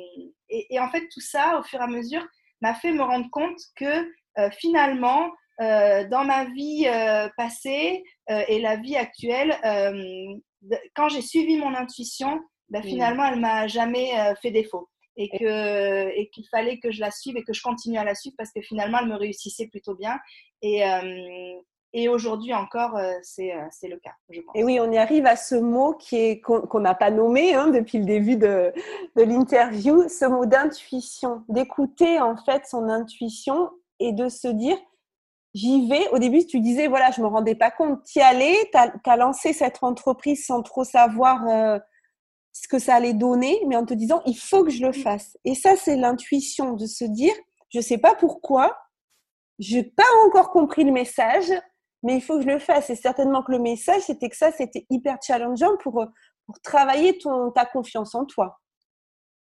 et, 0.50 0.79
en 0.79 0.89
fait, 0.89 1.07
tout 1.10 1.22
ça, 1.22 1.60
au 1.60 1.63
fur 1.63 1.79
et 1.79 1.84
à 1.84 1.88
mesure, 1.88 2.25
m'a 2.62 2.74
fait 2.74 2.91
me 2.91 3.03
rendre 3.03 3.29
compte 3.31 3.60
que 3.75 4.10
euh, 4.39 4.50
finalement, 4.60 5.31
euh, 5.62 6.07
dans 6.07 6.24
ma 6.24 6.46
vie 6.46 6.88
passée 7.36 8.03
et 8.29 8.60
la 8.60 8.75
vie 8.77 8.96
actuelle, 8.96 9.57
quand 10.96 11.10
j'ai 11.10 11.22
suivi 11.22 11.57
mon 11.57 11.74
intuition, 11.74 12.41
ben, 12.69 12.83
finalement, 12.83 13.25
elle 13.25 13.39
m'a 13.39 13.67
jamais 13.67 14.12
euh, 14.19 14.36
fait 14.36 14.51
défaut. 14.51 14.89
Et 15.19 15.29
que 15.29 16.09
et 16.09 16.29
qu'il 16.29 16.45
fallait 16.47 16.77
que 16.77 16.91
je 16.91 17.00
la 17.00 17.09
suive 17.09 17.38
et 17.38 17.43
que 17.43 17.51
je 17.51 17.63
continue 17.63 17.97
à 17.97 18.03
la 18.03 18.13
suivre 18.13 18.36
parce 18.38 18.51
que 18.51 18.62
finalement, 18.62 19.00
elle 19.01 19.07
me 19.07 19.15
réussissait 19.15 19.65
plutôt 19.65 19.95
bien. 19.95 20.19
Et, 20.62 20.86
euh, 20.86 21.59
et 21.93 22.07
aujourd'hui 22.07 22.53
encore, 22.53 22.95
euh, 22.97 23.13
c'est 23.24 23.47
le 23.88 23.97
cas, 23.97 24.12
je 24.29 24.41
pense. 24.41 24.55
Et 24.55 24.63
oui, 24.63 24.79
on 24.79 24.91
y 24.91 24.97
arrive 25.00 25.25
à 25.25 25.36
ce 25.36 25.55
mot 25.55 25.95
qui 25.95 26.17
est 26.17 26.39
qu'on 26.39 26.79
n'a 26.79 26.93
pas 26.93 27.09
nommé 27.09 27.55
hein, 27.55 27.69
depuis 27.69 27.97
le 27.97 28.05
début 28.05 28.36
de, 28.36 28.71
de 29.15 29.24
l'interview, 29.24 30.07
ce 30.07 30.25
mot 30.25 30.45
d'intuition, 30.45 31.43
d'écouter 31.50 32.19
en 32.19 32.38
fait 32.38 32.67
son 32.67 32.88
intuition 32.88 33.71
et 34.00 34.13
de 34.13 34.29
se 34.29 34.47
dire 34.47 34.77
j'y 35.57 35.88
vais. 35.88 36.07
Au 36.09 36.19
début, 36.19 36.45
tu 36.45 36.59
disais, 36.59 36.88
voilà, 36.88 37.12
je 37.12 37.21
me 37.21 37.27
rendais 37.27 37.55
pas 37.55 37.71
compte. 37.71 38.03
Tu 38.03 38.19
y 38.19 38.21
allais, 38.21 38.55
tu 38.71 39.09
as, 39.09 39.17
lancé 39.17 39.53
cette 39.53 39.79
entreprise 39.81 40.45
sans 40.45 40.62
trop 40.62 40.83
savoir 40.83 41.47
euh, 41.47 41.79
ce 42.62 42.68
que 42.68 42.80
ça 42.80 42.96
allait 42.96 43.14
donner, 43.14 43.62
mais 43.68 43.76
en 43.76 43.86
te 43.86 43.94
disant, 43.94 44.22
il 44.26 44.38
faut 44.38 44.64
que 44.64 44.72
je 44.72 44.84
le 44.84 44.92
fasse. 44.92 45.38
Et 45.46 45.54
ça, 45.54 45.76
c'est 45.76 45.96
l'intuition 45.96 46.74
de 46.74 46.88
se 46.88 47.06
dire, 47.06 47.34
je 47.70 47.80
sais 47.80 48.00
pas 48.00 48.16
pourquoi, 48.16 48.76
j'ai 49.60 49.84
pas 49.84 50.04
encore 50.26 50.50
compris 50.50 50.84
le 50.84 50.92
message, 50.92 51.52
mais 52.02 52.16
il 52.16 52.22
faut 52.22 52.38
que 52.38 52.44
je 52.44 52.50
le 52.50 52.60
fasse. 52.60 52.90
Et 52.90 52.96
certainement 52.96 53.44
que 53.44 53.52
le 53.52 53.60
message, 53.60 54.02
c'était 54.02 54.30
que 54.30 54.36
ça, 54.36 54.52
c'était 54.52 54.88
hyper 54.90 55.18
challengeant 55.22 55.78
pour, 55.84 56.04
pour 56.48 56.60
travailler 56.62 57.20
ton, 57.20 57.52
ta 57.52 57.66
confiance 57.66 58.16
en 58.16 58.26
toi. 58.26 58.60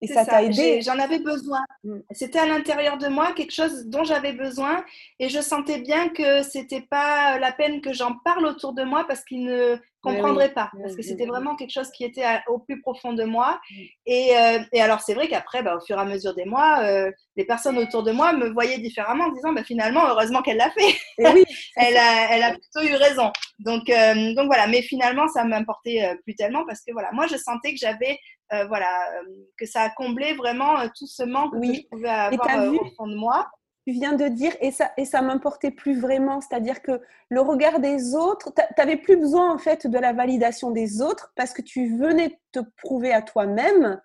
Et 0.02 0.06
ça 0.06 0.24
t'a 0.24 0.42
aidé? 0.42 0.80
J'en 0.82 0.98
avais 0.98 1.18
besoin. 1.18 1.60
Mm. 1.84 1.98
C'était 2.12 2.38
à 2.38 2.46
l'intérieur 2.46 2.96
de 2.96 3.08
moi 3.08 3.32
quelque 3.32 3.52
chose 3.52 3.86
dont 3.86 4.04
j'avais 4.04 4.32
besoin 4.32 4.84
et 5.18 5.28
je 5.28 5.40
sentais 5.40 5.80
bien 5.80 6.08
que 6.08 6.42
c'était 6.42 6.80
pas 6.80 7.38
la 7.38 7.52
peine 7.52 7.80
que 7.80 7.92
j'en 7.92 8.14
parle 8.24 8.46
autour 8.46 8.72
de 8.72 8.82
moi 8.82 9.04
parce 9.06 9.24
qu'ils 9.24 9.44
ne 9.44 9.76
comprendraient 10.02 10.54
pas 10.54 10.70
parce 10.80 10.96
que 10.96 11.02
c'était 11.02 11.26
vraiment 11.26 11.56
quelque 11.56 11.72
chose 11.72 11.90
qui 11.90 12.04
était 12.04 12.24
au 12.48 12.58
plus 12.58 12.80
profond 12.80 13.12
de 13.12 13.24
moi. 13.24 13.60
Mm. 13.70 13.74
Et, 14.06 14.38
euh, 14.38 14.58
et 14.72 14.80
alors 14.80 15.00
c'est 15.00 15.12
vrai 15.12 15.28
qu'après, 15.28 15.62
bah, 15.62 15.76
au 15.76 15.84
fur 15.84 15.98
et 15.98 16.00
à 16.00 16.06
mesure 16.06 16.34
des 16.34 16.46
mois, 16.46 16.80
euh, 16.82 17.10
les 17.36 17.44
personnes 17.44 17.76
autour 17.76 18.02
de 18.02 18.12
moi 18.12 18.32
me 18.32 18.48
voyaient 18.48 18.78
différemment 18.78 19.24
en 19.24 19.32
disant 19.32 19.52
bah, 19.52 19.64
finalement 19.64 20.08
heureusement 20.08 20.40
qu'elle 20.40 20.56
l'a 20.56 20.70
fait. 20.70 20.94
oui, 21.18 21.44
elle, 21.76 21.96
a, 21.98 22.34
elle 22.34 22.42
a 22.42 22.52
plutôt 22.52 22.88
eu 22.88 22.94
raison. 22.94 23.30
Donc 23.58 23.90
euh, 23.90 24.34
donc 24.34 24.46
voilà. 24.46 24.66
Mais 24.66 24.80
finalement 24.80 25.28
ça 25.28 25.44
m'importait 25.44 26.16
plus 26.24 26.34
tellement 26.34 26.64
parce 26.64 26.80
que 26.80 26.92
voilà 26.92 27.10
moi 27.12 27.26
je 27.26 27.36
sentais 27.36 27.72
que 27.72 27.78
j'avais 27.78 28.18
euh, 28.52 28.66
voilà, 28.66 29.12
euh, 29.14 29.46
que 29.56 29.64
ça 29.64 29.82
a 29.82 29.90
comblé 29.90 30.34
vraiment 30.34 30.80
euh, 30.80 30.88
tout 30.98 31.06
ce 31.06 31.22
manque 31.22 31.52
que 31.52 31.72
je 31.72 31.82
pouvais 31.88 32.08
avoir 32.08 32.72
au 32.72 32.90
fond 32.96 33.06
de 33.06 33.14
moi. 33.14 33.48
Tu 33.86 33.92
viens 33.92 34.14
de 34.14 34.26
dire, 34.26 34.52
et 34.60 34.72
ça, 34.72 34.92
et 34.96 35.04
ça 35.04 35.22
m'importait 35.22 35.70
plus 35.70 35.98
vraiment, 35.98 36.40
c'est-à-dire 36.40 36.82
que 36.82 37.00
le 37.28 37.40
regard 37.40 37.78
des 37.78 38.14
autres, 38.14 38.52
tu 38.54 38.62
n'avais 38.76 38.96
plus 38.96 39.16
besoin 39.16 39.54
en 39.54 39.58
fait 39.58 39.86
de 39.86 39.98
la 39.98 40.12
validation 40.12 40.70
des 40.70 41.00
autres 41.00 41.32
parce 41.36 41.52
que 41.52 41.62
tu 41.62 41.96
venais 41.96 42.40
te 42.52 42.60
prouver 42.76 43.12
à 43.12 43.22
toi-même 43.22 44.00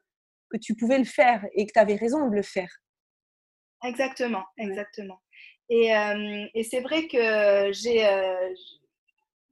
que 0.49 0.57
tu 0.57 0.75
pouvais 0.75 0.99
le 0.99 1.05
faire 1.05 1.43
et 1.53 1.65
que 1.65 1.73
tu 1.73 1.79
avais 1.79 1.95
raison 1.95 2.29
de 2.29 2.35
le 2.35 2.43
faire. 2.43 2.69
Exactement, 3.83 4.43
exactement. 4.57 5.19
Et, 5.69 5.91
et 6.53 6.63
c'est 6.63 6.81
vrai 6.81 7.07
que 7.07 7.71
j'ai 7.73 8.07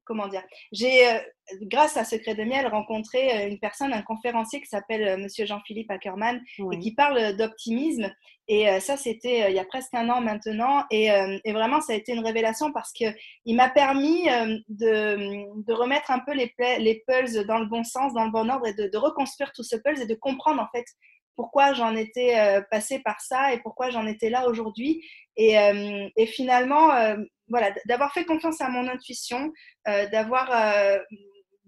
comment 0.06 0.28
dire, 0.28 0.44
j'ai, 0.72 1.08
euh, 1.08 1.20
grâce 1.64 1.98
à 1.98 2.04
Secret 2.04 2.36
de 2.36 2.44
Miel, 2.44 2.68
rencontré 2.68 3.32
euh, 3.32 3.50
une 3.50 3.60
personne, 3.60 3.94
un 3.94 4.02
conférencier 4.02 4.62
qui 4.62 4.68
s'appelle 4.68 5.08
euh, 5.08 5.18
Monsieur 5.18 5.46
Jean-Philippe 5.46 5.92
Ackerman 5.92 6.42
et 6.72 6.80
qui 6.80 6.94
parle 6.94 7.36
d'optimisme. 7.36 8.12
Et 8.50 8.68
ça, 8.82 8.98
c'était 8.98 9.50
il 9.50 9.56
y 9.56 9.60
a 9.60 9.64
presque 9.64 9.94
un 9.94 10.10
an 10.10 10.20
maintenant. 10.20 10.84
Et, 10.92 11.08
vraiment, 11.54 11.80
ça 11.80 11.94
a 11.94 11.96
été 11.96 12.12
une 12.12 12.26
révélation 12.26 12.74
parce 12.74 12.92
qu'il 12.92 13.16
m'a 13.48 13.70
permis 13.70 14.26
de, 14.68 15.72
remettre 15.72 16.12
un 16.12 16.20
peu 16.20 16.34
les, 16.34 16.54
les 16.80 17.04
pulses 17.08 17.36
dans 17.36 17.60
le 17.60 17.68
bon 17.68 17.86
sens, 17.86 18.14
dans 18.14 18.26
le 18.26 18.32
bon 18.32 18.50
ordre 18.50 18.68
et 18.68 18.74
de, 18.74 18.98
reconstruire 18.98 19.54
tout 19.54 19.64
ce 19.64 19.78
pulse 19.78 20.02
et 20.02 20.08
de 20.08 20.14
comprendre 20.16 20.62
en 20.62 20.68
fait 20.76 20.84
pourquoi 21.38 21.72
j'en 21.72 21.96
étais 21.96 22.36
passée 22.70 23.00
par 23.00 23.22
ça 23.22 23.54
et 23.54 23.60
pourquoi 23.60 23.92
j'en 23.92 24.06
étais 24.06 24.30
là 24.30 24.50
aujourd'hui. 24.50 25.02
Et, 25.38 25.56
et, 26.18 26.26
finalement, 26.26 26.90
voilà, 27.54 27.72
d'avoir 27.86 28.12
fait 28.12 28.26
confiance 28.26 28.62
à 28.62 28.70
mon 28.70 28.88
intuition, 28.88 29.54
euh, 29.88 30.08
d'avoir 30.10 30.50
euh, 30.52 30.98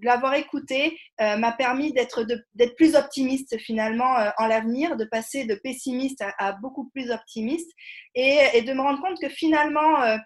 l'avoir 0.01 0.33
écouté 0.33 0.97
euh, 1.21 1.37
m'a 1.37 1.51
permis 1.51 1.93
d'être 1.93 2.25
d'être 2.55 2.75
plus 2.75 2.95
optimiste 2.95 3.55
finalement 3.59 4.17
en 4.39 4.47
l'avenir, 4.47 4.97
de 4.97 5.05
passer 5.05 5.45
de 5.45 5.53
pessimiste 5.53 6.23
à, 6.39 6.53
beaucoup 6.53 6.89
plus 6.89 7.11
optimiste 7.11 7.69
et, 8.15 8.39
et, 8.55 8.63
de 8.63 8.73
me 8.73 8.81
rendre 8.81 8.99
compte 8.99 9.21
que 9.21 9.29
finalement, 9.29 10.17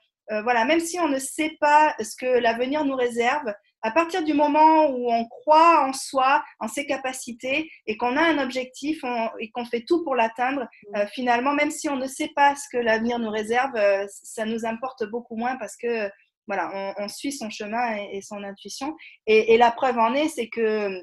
voilà, 0.43 0.63
même 0.63 0.79
si 0.79 0.97
on 0.99 1.09
ne 1.09 1.19
sait 1.19 1.57
pas 1.59 1.93
ce 1.99 2.15
que 2.15 2.39
l'avenir 2.39 2.85
nous 2.85 2.95
réserve, 2.95 3.53
à 3.81 3.91
partir 3.91 4.23
du 4.23 4.33
moment 4.33 4.89
où 4.89 5.11
on 5.11 5.25
croit 5.27 5.85
en 5.85 5.93
soi, 5.93 6.43
en 6.59 6.67
ses 6.67 6.85
capacités 6.85 7.71
et 7.85 7.97
qu'on 7.97 8.17
a 8.17 8.21
un 8.21 8.37
objectif 8.37 9.01
et 9.39 9.49
qu'on 9.51 9.65
fait 9.65 9.85
tout 9.87 10.03
pour 10.03 10.15
l'atteindre, 10.15 10.63
mm. 10.63 10.95
euh, 10.97 11.07
finalement, 11.13 11.53
même 11.53 11.71
si 11.71 11.89
on 11.89 11.95
ne 11.95 12.07
sait 12.07 12.31
pas 12.35 12.55
ce 12.55 12.65
que 12.71 12.81
l'avenir 12.81 13.19
nous 13.19 13.29
réserve, 13.29 13.75
euh, 13.75 14.05
ça 14.09 14.45
nous 14.45 14.65
importe 14.65 15.05
beaucoup 15.09 15.35
moins 15.35 15.55
parce 15.57 15.77
que 15.77 16.09
voilà, 16.47 16.95
on, 16.97 17.07
suit 17.07 17.31
son 17.31 17.51
chemin 17.51 17.95
et, 18.11 18.21
son 18.23 18.43
intuition. 18.43 18.95
Et, 19.27 19.53
et, 19.53 19.57
la 19.59 19.69
preuve 19.69 19.99
en 19.99 20.15
est, 20.15 20.29
c'est 20.29 20.49
que 20.49 20.99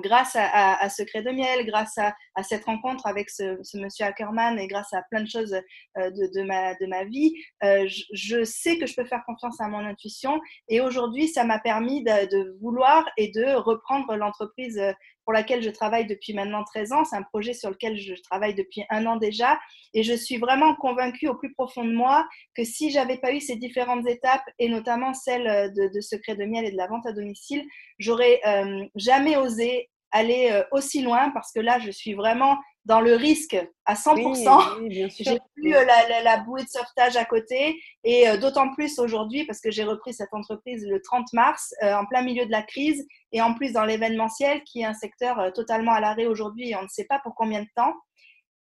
grâce 0.00 0.36
à, 0.36 0.74
à, 0.74 0.88
Secret 0.88 1.22
de 1.22 1.30
Miel, 1.30 1.66
grâce 1.66 1.96
à, 1.98 2.14
à 2.34 2.42
cette 2.42 2.64
rencontre 2.64 3.06
avec 3.06 3.30
ce, 3.30 3.58
ce, 3.62 3.78
monsieur 3.78 4.06
Ackerman 4.06 4.58
et 4.58 4.66
grâce 4.66 4.92
à 4.92 5.02
plein 5.10 5.22
de 5.22 5.28
choses 5.28 5.54
euh, 5.98 6.10
de, 6.10 6.30
de, 6.34 6.42
ma, 6.42 6.74
de 6.74 6.86
ma 6.86 7.04
vie, 7.04 7.34
euh, 7.62 7.86
je, 7.86 8.04
je, 8.12 8.44
sais 8.44 8.78
que 8.78 8.86
je 8.86 8.94
peux 8.94 9.04
faire 9.04 9.22
confiance 9.26 9.60
à 9.60 9.68
mon 9.68 9.84
intuition. 9.84 10.40
Et 10.68 10.80
aujourd'hui, 10.80 11.28
ça 11.28 11.44
m'a 11.44 11.58
permis 11.58 12.02
de, 12.02 12.26
de, 12.26 12.58
vouloir 12.60 13.08
et 13.16 13.30
de 13.30 13.54
reprendre 13.54 14.16
l'entreprise 14.16 14.80
pour 15.24 15.32
laquelle 15.32 15.62
je 15.62 15.70
travaille 15.70 16.06
depuis 16.06 16.34
maintenant 16.34 16.64
13 16.64 16.92
ans. 16.92 17.04
C'est 17.04 17.16
un 17.16 17.22
projet 17.22 17.52
sur 17.52 17.70
lequel 17.70 17.96
je 17.98 18.14
travaille 18.22 18.54
depuis 18.54 18.84
un 18.90 19.06
an 19.06 19.16
déjà. 19.16 19.58
Et 19.94 20.02
je 20.02 20.14
suis 20.14 20.36
vraiment 20.36 20.74
convaincue 20.74 21.28
au 21.28 21.34
plus 21.34 21.52
profond 21.52 21.84
de 21.84 21.92
moi 21.92 22.26
que 22.56 22.64
si 22.64 22.90
j'avais 22.90 23.18
pas 23.18 23.32
eu 23.32 23.40
ces 23.40 23.56
différentes 23.56 24.06
étapes, 24.08 24.44
et 24.58 24.68
notamment 24.68 25.14
celle 25.14 25.72
de, 25.72 25.88
de 25.92 26.00
Secret 26.00 26.36
de 26.36 26.44
Miel 26.44 26.64
et 26.64 26.72
de 26.72 26.76
la 26.76 26.86
vente 26.86 27.06
à 27.06 27.12
domicile, 27.12 27.64
j'aurais 27.98 28.40
euh, 28.46 28.84
jamais 28.94 29.36
osé 29.36 29.90
aller 30.12 30.48
euh, 30.52 30.62
aussi 30.70 31.02
loin 31.02 31.30
parce 31.30 31.52
que 31.52 31.60
là, 31.60 31.78
je 31.78 31.90
suis 31.90 32.14
vraiment 32.14 32.58
dans 32.84 33.00
le 33.00 33.14
risque 33.14 33.56
à 33.86 33.94
100%. 33.94 34.80
Oui, 34.80 35.08
j'ai 35.18 35.38
plus 35.54 35.74
euh, 35.74 35.84
la, 35.84 36.22
la, 36.22 36.36
bouée 36.38 36.62
de 36.62 36.68
sauvetage 36.68 37.16
à 37.16 37.24
côté 37.24 37.80
et 38.04 38.28
euh, 38.28 38.36
d'autant 38.36 38.72
plus 38.74 38.98
aujourd'hui 38.98 39.44
parce 39.44 39.60
que 39.60 39.70
j'ai 39.70 39.84
repris 39.84 40.12
cette 40.12 40.32
entreprise 40.32 40.86
le 40.86 41.00
30 41.00 41.32
mars 41.32 41.74
en 41.82 42.04
plein 42.06 42.22
milieu 42.22 42.46
de 42.46 42.50
la 42.50 42.62
crise 42.62 43.06
et 43.32 43.40
en 43.40 43.54
plus 43.54 43.72
dans 43.72 43.84
l'événementiel 43.84 44.62
qui 44.64 44.80
est 44.80 44.84
un 44.84 44.94
secteur 44.94 45.52
totalement 45.54 45.92
à 45.92 46.00
l'arrêt 46.00 46.26
aujourd'hui 46.26 46.70
et 46.70 46.76
on 46.76 46.82
ne 46.82 46.88
sait 46.88 47.06
pas 47.06 47.18
pour 47.20 47.34
combien 47.34 47.62
de 47.62 47.68
temps. 47.74 47.94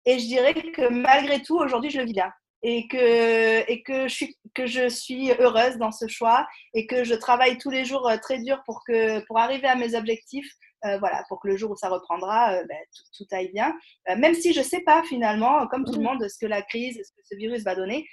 Et 0.06 0.20
je 0.20 0.26
dirais 0.26 0.54
que 0.54 0.88
malgré 0.88 1.42
tout, 1.42 1.58
aujourd'hui, 1.58 1.90
je 1.90 2.00
le 2.00 2.06
vis 2.06 2.14
là 2.14 2.32
et 2.68 2.88
que, 2.88 3.72
et 3.72 3.84
que, 3.84 4.08
je 4.08 4.14
suis, 4.14 4.38
que 4.56 4.66
je 4.66 4.90
suis 4.90 5.32
heureuse 5.34 5.78
dans 5.78 5.92
ce 5.92 6.08
choix 6.08 6.48
et 6.74 6.88
que 6.88 7.04
je 7.04 7.14
travaille 7.14 7.60
tous 7.60 7.70
les 7.70 7.86
jours 7.86 8.12
très 8.22 8.40
dur 8.40 8.64
pour, 8.66 8.84
que, 8.88 9.20
pour 9.26 9.38
arriver 9.38 9.68
à 9.68 9.76
mes 9.76 9.94
objectifs 9.96 10.52
euh, 10.86 10.98
voilà, 11.00 11.24
pour 11.30 11.40
que 11.40 11.48
le 11.48 11.58
jour 11.58 11.72
où 11.72 11.76
ça 11.76 11.90
reprendra, 11.90 12.54
euh, 12.54 12.64
ben, 12.68 12.78
tout, 13.18 13.26
aille 13.32 13.52
bien. 13.52 13.76
Euh, 14.10 14.16
même 14.16 14.34
si 14.34 14.54
je 14.54 14.60
ne 14.60 14.64
sais 14.64 14.82
pas 14.82 15.04
finalement, 15.04 15.68
comme 15.68 15.86
tout 15.86 15.94
le 15.94 16.00
mmh. 16.00 16.04
monde, 16.04 16.30
ce 16.30 16.38
que 16.38 16.46
la 16.46 16.62
crise, 16.62 16.96
ce 16.98 17.12
que 17.12 17.22
ce 17.24 17.36
virus 17.36 17.64
va 17.64 17.76
donner, 17.76 18.08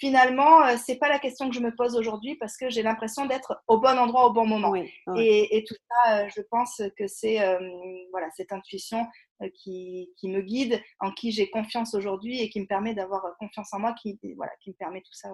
finalement, 0.00 0.76
ce 0.76 0.90
n'est 0.90 0.98
pas 0.98 1.08
la 1.08 1.18
question 1.18 1.48
que 1.48 1.54
je 1.54 1.60
me 1.60 1.74
pose 1.74 1.94
aujourd'hui 1.96 2.36
parce 2.36 2.56
que 2.56 2.68
j'ai 2.70 2.82
l'impression 2.82 3.26
d'être 3.26 3.62
au 3.68 3.78
bon 3.78 3.96
endroit 3.96 4.26
au 4.26 4.32
bon 4.32 4.44
moment. 4.44 4.74
Et, 5.16 5.64
tout 5.68 5.76
ça, 5.88 6.26
je 6.28 6.40
pense 6.50 6.82
que 6.98 7.06
c'est 7.06 7.38
voilà, 8.10 8.28
cette 8.36 8.50
intuition 8.50 9.06
qui, 9.54 10.10
qui, 10.16 10.28
me 10.28 10.40
guide, 10.40 10.82
en 10.98 11.12
qui 11.12 11.30
j'ai 11.30 11.50
confiance 11.50 11.94
aujourd'hui 11.94 12.40
et 12.40 12.48
qui 12.48 12.60
me 12.60 12.66
permet 12.66 12.94
d'avoir 12.94 13.22
confiance 13.38 13.72
en 13.74 13.78
moi, 13.78 13.94
qui, 14.02 14.18
voilà, 14.34 14.50
qui 14.60 14.70
me 14.70 14.74
permet 14.74 15.02
tout 15.02 15.12
ça 15.12 15.28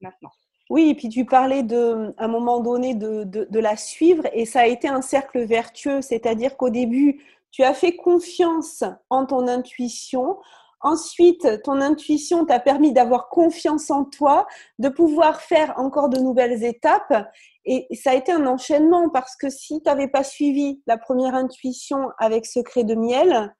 maintenant. 0.00 0.30
Oui, 0.70 0.90
et 0.90 0.94
puis 0.94 1.08
tu 1.08 1.24
parlais 1.24 1.62
de, 1.62 2.14
à 2.18 2.24
un 2.24 2.28
moment 2.28 2.60
donné 2.60 2.94
de, 2.94 3.24
de, 3.24 3.58
la 3.58 3.76
suivre 3.76 4.24
et 4.34 4.44
ça 4.44 4.60
a 4.60 4.66
été 4.66 4.86
un 4.86 5.00
cercle 5.00 5.44
vertueux, 5.44 6.02
c'est-à-dire 6.02 6.56
qu'au 6.58 6.68
début, 6.68 7.22
tu 7.50 7.62
as 7.62 7.72
fait 7.72 7.96
confiance 7.96 8.84
en 9.08 9.24
ton 9.24 9.48
intuition. 9.48 10.36
Ensuite, 10.80 11.62
ton 11.62 11.80
intuition 11.80 12.44
t'a 12.44 12.60
permis 12.60 12.92
d'avoir 12.92 13.30
confiance 13.30 13.90
en 13.90 14.04
toi, 14.04 14.46
de 14.78 14.90
pouvoir 14.90 15.40
faire 15.40 15.72
encore 15.78 16.10
de 16.10 16.20
nouvelles 16.20 16.62
étapes. 16.62 17.28
Et 17.64 17.86
ça 17.96 18.10
a 18.10 18.14
été 18.14 18.30
un 18.30 18.46
enchaînement 18.46 19.08
parce 19.08 19.36
que 19.36 19.48
si 19.48 19.82
tu 19.82 19.88
n'avais 19.88 20.08
pas 20.08 20.22
suivi 20.22 20.82
la 20.86 20.98
première 20.98 21.34
intuition 21.34 22.10
avec 22.18 22.44
Secret 22.46 22.84
de 22.84 22.94
miel, 22.94 23.54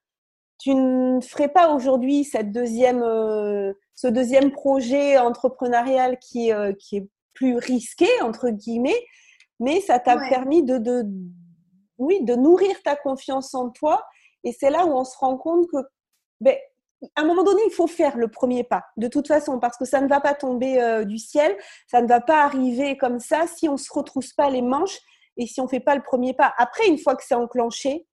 tu 0.58 0.74
ne 0.74 1.20
ferais 1.20 1.48
pas 1.48 1.72
aujourd'hui 1.72 2.24
cette 2.24 2.52
deuxième, 2.52 3.02
euh, 3.02 3.72
ce 3.94 4.08
deuxième 4.08 4.50
projet 4.50 5.18
entrepreneurial 5.18 6.18
qui, 6.18 6.52
euh, 6.52 6.72
qui 6.72 6.96
est 6.98 7.08
plus 7.34 7.56
risqué, 7.56 8.08
entre 8.22 8.50
guillemets, 8.50 9.06
mais 9.60 9.80
ça 9.80 10.00
t'a 10.00 10.16
permis 10.28 10.64
de, 10.64 10.78
de, 10.78 11.04
oui, 11.98 12.22
de 12.24 12.34
nourrir 12.34 12.82
ta 12.82 12.96
confiance 12.96 13.54
en 13.54 13.70
toi. 13.70 14.04
Et 14.44 14.52
c'est 14.52 14.70
là 14.70 14.84
où 14.84 14.90
on 14.90 15.04
se 15.04 15.16
rend 15.16 15.36
compte 15.36 15.68
que, 15.70 15.76
ben, 16.40 16.56
à 17.14 17.20
un 17.20 17.24
moment 17.24 17.44
donné, 17.44 17.60
il 17.66 17.72
faut 17.72 17.86
faire 17.86 18.16
le 18.16 18.28
premier 18.28 18.64
pas, 18.64 18.84
de 18.96 19.06
toute 19.06 19.28
façon, 19.28 19.60
parce 19.60 19.76
que 19.76 19.84
ça 19.84 20.00
ne 20.00 20.08
va 20.08 20.20
pas 20.20 20.34
tomber 20.34 20.82
euh, 20.82 21.04
du 21.04 21.18
ciel, 21.18 21.56
ça 21.86 22.02
ne 22.02 22.08
va 22.08 22.20
pas 22.20 22.42
arriver 22.42 22.96
comme 22.96 23.20
ça 23.20 23.46
si 23.46 23.68
on 23.68 23.72
ne 23.72 23.78
se 23.78 23.92
retrousse 23.92 24.32
pas 24.32 24.50
les 24.50 24.62
manches 24.62 24.98
et 25.36 25.46
si 25.46 25.60
on 25.60 25.64
ne 25.64 25.68
fait 25.68 25.78
pas 25.78 25.94
le 25.94 26.02
premier 26.02 26.34
pas. 26.34 26.52
Après, 26.58 26.88
une 26.88 26.98
fois 26.98 27.14
que 27.14 27.22
c'est 27.24 27.36
enclenché, 27.36 28.08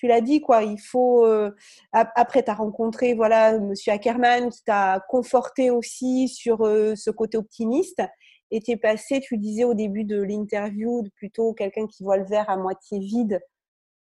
tu 0.00 0.06
l'as 0.06 0.22
dit, 0.22 0.40
quoi. 0.40 0.62
Il 0.62 0.80
faut. 0.80 1.26
Euh, 1.26 1.54
après, 1.92 2.42
tu 2.42 2.50
as 2.50 2.54
rencontré 2.54 3.12
voilà, 3.12 3.58
Monsieur 3.58 3.92
Ackerman 3.92 4.48
qui 4.48 4.64
t'a 4.64 5.04
conforté 5.10 5.70
aussi 5.70 6.26
sur 6.28 6.62
euh, 6.66 6.94
ce 6.96 7.10
côté 7.10 7.36
optimiste. 7.36 8.02
Et 8.50 8.62
tu 8.62 8.70
es 8.70 8.76
passé, 8.78 9.20
tu 9.20 9.36
disais 9.36 9.64
au 9.64 9.74
début 9.74 10.04
de 10.04 10.20
l'interview, 10.22 11.04
plutôt 11.16 11.52
quelqu'un 11.52 11.86
qui 11.86 12.02
voit 12.02 12.16
le 12.16 12.24
verre 12.24 12.48
à 12.48 12.56
moitié 12.56 12.98
vide. 12.98 13.40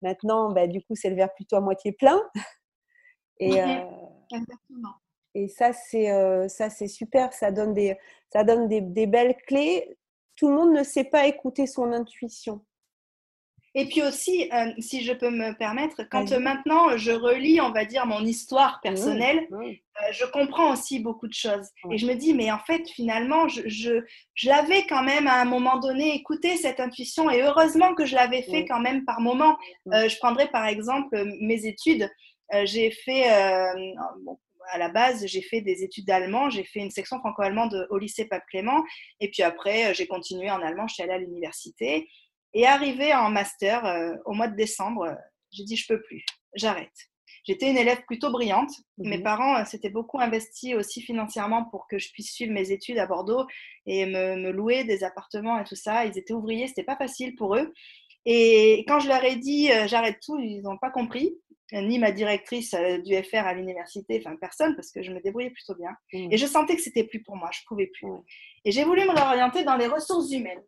Maintenant, 0.00 0.50
bah, 0.50 0.66
du 0.66 0.80
coup, 0.80 0.94
c'est 0.94 1.10
le 1.10 1.16
verre 1.16 1.32
plutôt 1.34 1.56
à 1.56 1.60
moitié 1.60 1.92
plein. 1.92 2.18
Et, 3.38 3.62
euh, 3.62 3.84
Exactement. 4.30 4.94
Et 5.34 5.48
ça, 5.48 5.74
c'est 5.74 6.48
ça, 6.48 6.70
c'est 6.70 6.88
super. 6.88 7.34
Ça 7.34 7.52
donne 7.52 7.74
des, 7.74 7.98
ça 8.32 8.44
donne 8.44 8.66
des, 8.66 8.80
des 8.80 9.06
belles 9.06 9.36
clés. 9.46 9.98
Tout 10.36 10.48
le 10.48 10.54
monde 10.54 10.72
ne 10.72 10.82
sait 10.82 11.04
pas 11.04 11.26
écouter 11.26 11.66
son 11.66 11.92
intuition. 11.92 12.64
Et 13.74 13.86
puis 13.86 14.02
aussi, 14.02 14.50
euh, 14.52 14.70
si 14.78 15.02
je 15.02 15.14
peux 15.14 15.30
me 15.30 15.56
permettre, 15.56 16.02
quand 16.10 16.30
maintenant 16.32 16.96
je 16.98 17.10
relis, 17.10 17.60
on 17.60 17.70
va 17.72 17.86
dire, 17.86 18.04
mon 18.06 18.20
histoire 18.20 18.80
personnelle, 18.82 19.48
euh, 19.50 20.12
je 20.12 20.26
comprends 20.26 20.72
aussi 20.72 21.00
beaucoup 21.00 21.26
de 21.26 21.32
choses. 21.32 21.68
Et 21.90 21.96
je 21.96 22.06
me 22.06 22.14
dis, 22.14 22.34
mais 22.34 22.52
en 22.52 22.58
fait, 22.58 22.86
finalement, 22.90 23.48
je, 23.48 23.62
je, 23.66 24.02
je 24.34 24.48
l'avais 24.48 24.86
quand 24.86 25.02
même 25.02 25.26
à 25.26 25.40
un 25.40 25.46
moment 25.46 25.78
donné 25.78 26.14
écouté 26.14 26.56
cette 26.58 26.80
intuition 26.80 27.30
et 27.30 27.40
heureusement 27.40 27.94
que 27.94 28.04
je 28.04 28.14
l'avais 28.14 28.42
fait 28.42 28.66
quand 28.66 28.80
même 28.80 29.06
par 29.06 29.20
moment. 29.20 29.56
Euh, 29.94 30.06
je 30.06 30.18
prendrai 30.18 30.48
par 30.48 30.66
exemple 30.66 31.24
mes 31.40 31.64
études. 31.64 32.10
j'ai 32.64 32.90
fait, 32.90 33.30
à 33.30 34.78
la 34.78 34.90
base, 34.90 35.26
j'ai 35.26 35.40
fait 35.40 35.62
des 35.62 35.82
études 35.82 36.04
d'allemand, 36.06 36.50
j'ai 36.50 36.64
fait 36.64 36.80
une 36.80 36.90
section 36.90 37.18
franco-allemande 37.20 37.86
au 37.88 37.96
lycée 37.96 38.26
Pape 38.26 38.44
Clément, 38.50 38.84
et 39.20 39.30
puis 39.30 39.42
après, 39.42 39.94
j'ai 39.94 40.06
continué 40.06 40.50
en 40.50 40.60
allemand, 40.60 40.86
je 40.86 40.94
suis 40.94 41.02
allée 41.02 41.14
à 41.14 41.18
l'université. 41.18 42.06
Et 42.54 42.66
arrivé 42.66 43.14
en 43.14 43.30
master 43.30 43.84
euh, 43.84 44.14
au 44.26 44.32
mois 44.32 44.48
de 44.48 44.56
décembre, 44.56 45.04
euh, 45.04 45.14
j'ai 45.50 45.64
dit 45.64 45.76
je 45.76 45.86
peux 45.86 46.02
plus, 46.02 46.24
j'arrête. 46.54 46.92
J'étais 47.44 47.68
une 47.68 47.78
élève 47.78 48.04
plutôt 48.06 48.30
brillante. 48.30 48.70
Mes 48.98 49.18
mhm. 49.18 49.24
parents 49.24 49.56
euh, 49.56 49.64
s'étaient 49.64 49.90
beaucoup 49.90 50.20
investis 50.20 50.74
aussi 50.74 51.00
financièrement 51.00 51.64
pour 51.64 51.88
que 51.88 51.98
je 51.98 52.10
puisse 52.12 52.32
suivre 52.32 52.52
mes 52.52 52.70
études 52.70 52.98
à 52.98 53.06
Bordeaux 53.06 53.46
et 53.86 54.06
me, 54.06 54.52
louer 54.52 54.84
des 54.84 55.02
appartements 55.02 55.58
et 55.58 55.64
tout 55.64 55.74
ça. 55.74 56.04
Ils 56.04 56.16
étaient 56.18 56.34
ouvriers, 56.34 56.68
c'était 56.68 56.84
pas 56.84 56.96
facile 56.96 57.34
pour 57.34 57.56
eux. 57.56 57.72
Et 58.24 58.84
quand 58.86 59.00
je 59.00 59.08
leur 59.08 59.24
ai 59.24 59.34
dit 59.34 59.70
j'arrête 59.86 60.18
tout, 60.24 60.38
ils 60.38 60.62
n'ont 60.62 60.78
pas 60.78 60.90
compris. 60.90 61.36
Ni 61.72 61.98
ma 61.98 62.12
directrice 62.12 62.74
du 63.02 63.14
FR 63.24 63.46
à 63.46 63.54
l'université, 63.54 64.22
enfin 64.22 64.36
personne, 64.36 64.76
parce 64.76 64.92
que 64.92 65.02
je 65.02 65.10
me 65.10 65.22
débrouillais 65.22 65.50
plutôt 65.50 65.74
bien. 65.74 65.90
Mhm. 66.12 66.30
Et 66.30 66.36
je 66.36 66.46
sentais 66.46 66.76
que 66.76 66.82
c'était 66.82 67.04
plus 67.04 67.22
pour 67.22 67.34
moi, 67.34 67.48
je 67.52 67.60
pouvais 67.66 67.86
plus. 67.86 68.08
Et 68.66 68.70
j'ai 68.70 68.84
voulu 68.84 69.02
me 69.04 69.10
réorienter 69.10 69.64
dans 69.64 69.76
les 69.76 69.86
ressources 69.86 70.30
humaines 70.30 70.62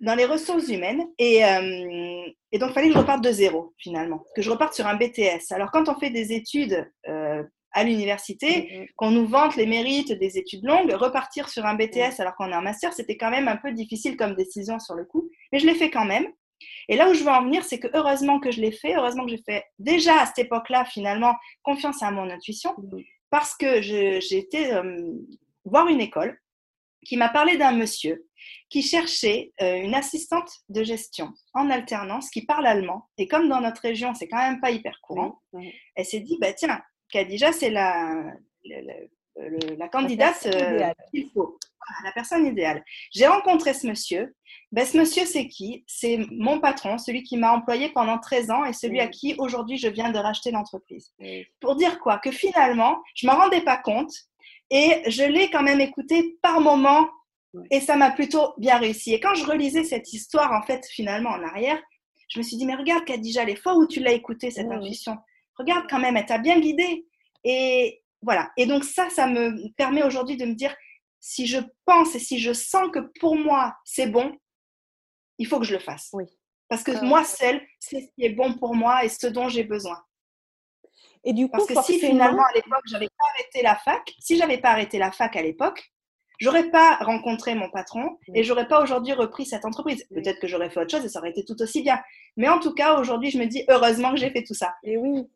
dans 0.00 0.14
les 0.14 0.24
ressources 0.24 0.68
humaines. 0.68 1.04
Et, 1.18 1.44
euh, 1.44 2.26
et 2.52 2.58
donc, 2.58 2.70
il 2.70 2.74
fallait 2.74 2.88
que 2.88 2.94
je 2.94 2.98
reparte 2.98 3.24
de 3.24 3.32
zéro, 3.32 3.74
finalement, 3.78 4.24
que 4.34 4.42
je 4.42 4.50
reparte 4.50 4.74
sur 4.74 4.86
un 4.86 4.96
BTS. 4.96 5.50
Alors, 5.52 5.70
quand 5.70 5.88
on 5.88 5.98
fait 5.98 6.10
des 6.10 6.32
études 6.32 6.90
euh, 7.08 7.42
à 7.72 7.84
l'université, 7.84 8.46
mm-hmm. 8.48 8.88
qu'on 8.96 9.10
nous 9.10 9.26
vante 9.26 9.56
les 9.56 9.66
mérites 9.66 10.12
des 10.12 10.38
études 10.38 10.64
longues, 10.64 10.92
repartir 10.92 11.48
sur 11.48 11.66
un 11.66 11.74
BTS 11.74 12.20
alors 12.20 12.34
qu'on 12.36 12.50
est 12.50 12.56
en 12.56 12.62
master, 12.62 12.92
c'était 12.92 13.16
quand 13.16 13.30
même 13.30 13.48
un 13.48 13.56
peu 13.56 13.72
difficile 13.72 14.16
comme 14.16 14.34
décision 14.34 14.78
sur 14.78 14.94
le 14.94 15.04
coup. 15.04 15.28
Mais 15.52 15.58
je 15.58 15.66
l'ai 15.66 15.74
fait 15.74 15.90
quand 15.90 16.06
même. 16.06 16.26
Et 16.88 16.96
là 16.96 17.08
où 17.08 17.14
je 17.14 17.22
veux 17.22 17.30
en 17.30 17.44
venir, 17.44 17.62
c'est 17.64 17.78
que 17.78 17.88
heureusement 17.94 18.40
que 18.40 18.50
je 18.50 18.60
l'ai 18.60 18.72
fait, 18.72 18.96
heureusement 18.96 19.24
que 19.24 19.30
j'ai 19.30 19.42
fait 19.44 19.64
déjà 19.78 20.20
à 20.20 20.26
cette 20.26 20.46
époque-là, 20.46 20.84
finalement, 20.86 21.34
confiance 21.62 22.02
à 22.02 22.10
mon 22.10 22.28
intuition, 22.30 22.74
mm-hmm. 22.78 23.04
parce 23.30 23.54
que 23.54 23.80
j'ai 23.82 24.38
été 24.38 24.72
euh, 24.72 25.12
voir 25.64 25.88
une 25.88 26.00
école 26.00 26.38
qui 27.08 27.16
m'a 27.16 27.30
parlé 27.30 27.56
d'un 27.56 27.72
monsieur 27.72 28.24
qui 28.70 28.82
cherchait 28.82 29.52
euh, 29.62 29.76
une 29.76 29.94
assistante 29.94 30.50
de 30.68 30.84
gestion 30.84 31.32
en 31.54 31.70
alternance 31.70 32.30
qui 32.30 32.44
parle 32.44 32.66
allemand. 32.66 33.08
Et 33.16 33.26
comme 33.26 33.48
dans 33.48 33.60
notre 33.60 33.80
région, 33.80 34.14
c'est 34.14 34.28
quand 34.28 34.36
même 34.36 34.60
pas 34.60 34.70
hyper 34.70 35.00
courant, 35.02 35.40
elle 35.96 36.04
s'est 36.04 36.20
dit, 36.20 36.36
bah, 36.40 36.52
tiens, 36.52 36.80
Khadija, 37.10 37.52
c'est 37.52 37.70
la, 37.70 38.24
la, 38.64 39.88
candidate 39.88 40.46
euh, 40.46 40.90
qu'il 41.10 41.30
faut, 41.30 41.58
la 42.04 42.12
personne 42.12 42.46
idéale. 42.46 42.84
J'ai 43.10 43.26
rencontré 43.26 43.72
ce 43.72 43.86
monsieur. 43.86 44.34
Ben, 44.70 44.84
ce 44.84 44.98
monsieur, 44.98 45.24
c'est 45.24 45.48
qui? 45.48 45.84
C'est 45.86 46.18
mon 46.30 46.60
patron, 46.60 46.98
celui 46.98 47.22
qui 47.22 47.38
m'a 47.38 47.52
employé 47.52 47.88
pendant 47.88 48.18
13 48.18 48.50
ans 48.50 48.64
et 48.66 48.74
celui 48.74 49.00
à 49.00 49.08
qui 49.08 49.34
aujourd'hui 49.38 49.78
je 49.78 49.88
viens 49.88 50.10
de 50.10 50.18
racheter 50.18 50.50
l'entreprise. 50.50 51.14
Pour 51.60 51.76
dire 51.76 51.98
quoi? 52.00 52.18
Que 52.18 52.30
finalement, 52.30 52.98
je 53.14 53.26
ne 53.26 53.32
m'en 53.32 53.38
rendais 53.38 53.62
pas 53.62 53.78
compte 53.78 54.12
et 54.70 55.02
je 55.06 55.24
l'ai 55.24 55.50
quand 55.50 55.62
même 55.62 55.80
écouté 55.80 56.38
par 56.42 56.60
moment 56.60 57.08
et 57.70 57.80
ça 57.80 57.96
m'a 57.96 58.10
plutôt 58.10 58.54
bien 58.58 58.78
réussi. 58.78 59.14
Et 59.14 59.20
quand 59.20 59.34
je 59.34 59.44
relisais 59.44 59.84
cette 59.84 60.12
histoire, 60.12 60.52
en 60.52 60.62
fait, 60.62 60.86
finalement, 60.86 61.30
en 61.30 61.42
arrière, 61.42 61.80
je 62.28 62.38
me 62.38 62.44
suis 62.44 62.56
dit, 62.56 62.66
mais 62.66 62.74
regarde, 62.74 63.04
déjà 63.20 63.44
les 63.44 63.56
fois 63.56 63.74
où 63.74 63.86
tu 63.86 64.00
l'as 64.00 64.12
écouté, 64.12 64.50
cette 64.50 64.70
intuition, 64.70 65.16
regarde 65.56 65.86
quand 65.88 65.98
même, 65.98 66.16
elle 66.16 66.26
t'a 66.26 66.38
bien 66.38 66.60
guidé. 66.60 67.06
Et 67.44 68.02
voilà. 68.20 68.50
Et 68.56 68.66
donc, 68.66 68.84
ça, 68.84 69.08
ça 69.08 69.26
me 69.26 69.72
permet 69.76 70.02
aujourd'hui 70.02 70.36
de 70.36 70.44
me 70.44 70.54
dire, 70.54 70.74
si 71.20 71.46
je 71.46 71.58
pense 71.84 72.14
et 72.14 72.18
si 72.18 72.38
je 72.38 72.52
sens 72.52 72.90
que 72.92 73.00
pour 73.18 73.36
moi, 73.36 73.74
c'est 73.84 74.08
bon, 74.08 74.36
il 75.38 75.46
faut 75.46 75.58
que 75.58 75.66
je 75.66 75.74
le 75.74 75.80
fasse. 75.80 76.10
Oui. 76.12 76.24
Parce 76.68 76.82
que 76.82 77.02
moi 77.02 77.24
seule, 77.24 77.62
c'est 77.80 78.02
ce 78.02 78.06
qui 78.14 78.24
est 78.24 78.34
bon 78.34 78.54
pour 78.54 78.74
moi 78.74 79.04
et 79.04 79.08
ce 79.08 79.26
dont 79.26 79.48
j'ai 79.48 79.64
besoin. 79.64 79.98
Et 81.24 81.32
du 81.32 81.46
coup, 81.46 81.52
Parce 81.52 81.66
que 81.66 81.82
si 81.82 81.98
finalement 81.98 82.42
à 82.42 82.54
l'époque 82.54 82.82
j'avais 82.86 83.08
pas 83.08 83.24
arrêté 83.34 83.62
la 83.62 83.76
fac, 83.76 84.14
si 84.18 84.36
j'avais 84.36 84.58
pas 84.58 84.70
arrêté 84.70 84.98
la 84.98 85.10
fac 85.10 85.34
à 85.36 85.42
l'époque, 85.42 85.92
j'aurais 86.38 86.70
pas 86.70 86.96
rencontré 86.96 87.54
mon 87.54 87.70
patron 87.70 88.18
et 88.34 88.44
j'aurais 88.44 88.68
pas 88.68 88.82
aujourd'hui 88.82 89.12
repris 89.12 89.46
cette 89.46 89.64
entreprise. 89.64 90.04
Peut-être 90.14 90.40
que 90.40 90.46
j'aurais 90.46 90.70
fait 90.70 90.80
autre 90.80 90.90
chose 90.90 91.04
et 91.04 91.08
ça 91.08 91.18
aurait 91.18 91.30
été 91.30 91.44
tout 91.44 91.60
aussi 91.60 91.82
bien. 91.82 92.00
Mais 92.36 92.48
en 92.48 92.60
tout 92.60 92.72
cas, 92.72 92.98
aujourd'hui, 92.98 93.30
je 93.30 93.38
me 93.38 93.46
dis 93.46 93.64
heureusement 93.68 94.12
que 94.12 94.18
j'ai 94.18 94.30
fait 94.30 94.44
tout 94.44 94.54
ça. 94.54 94.74
Et 94.82 94.96
oui. 94.96 95.28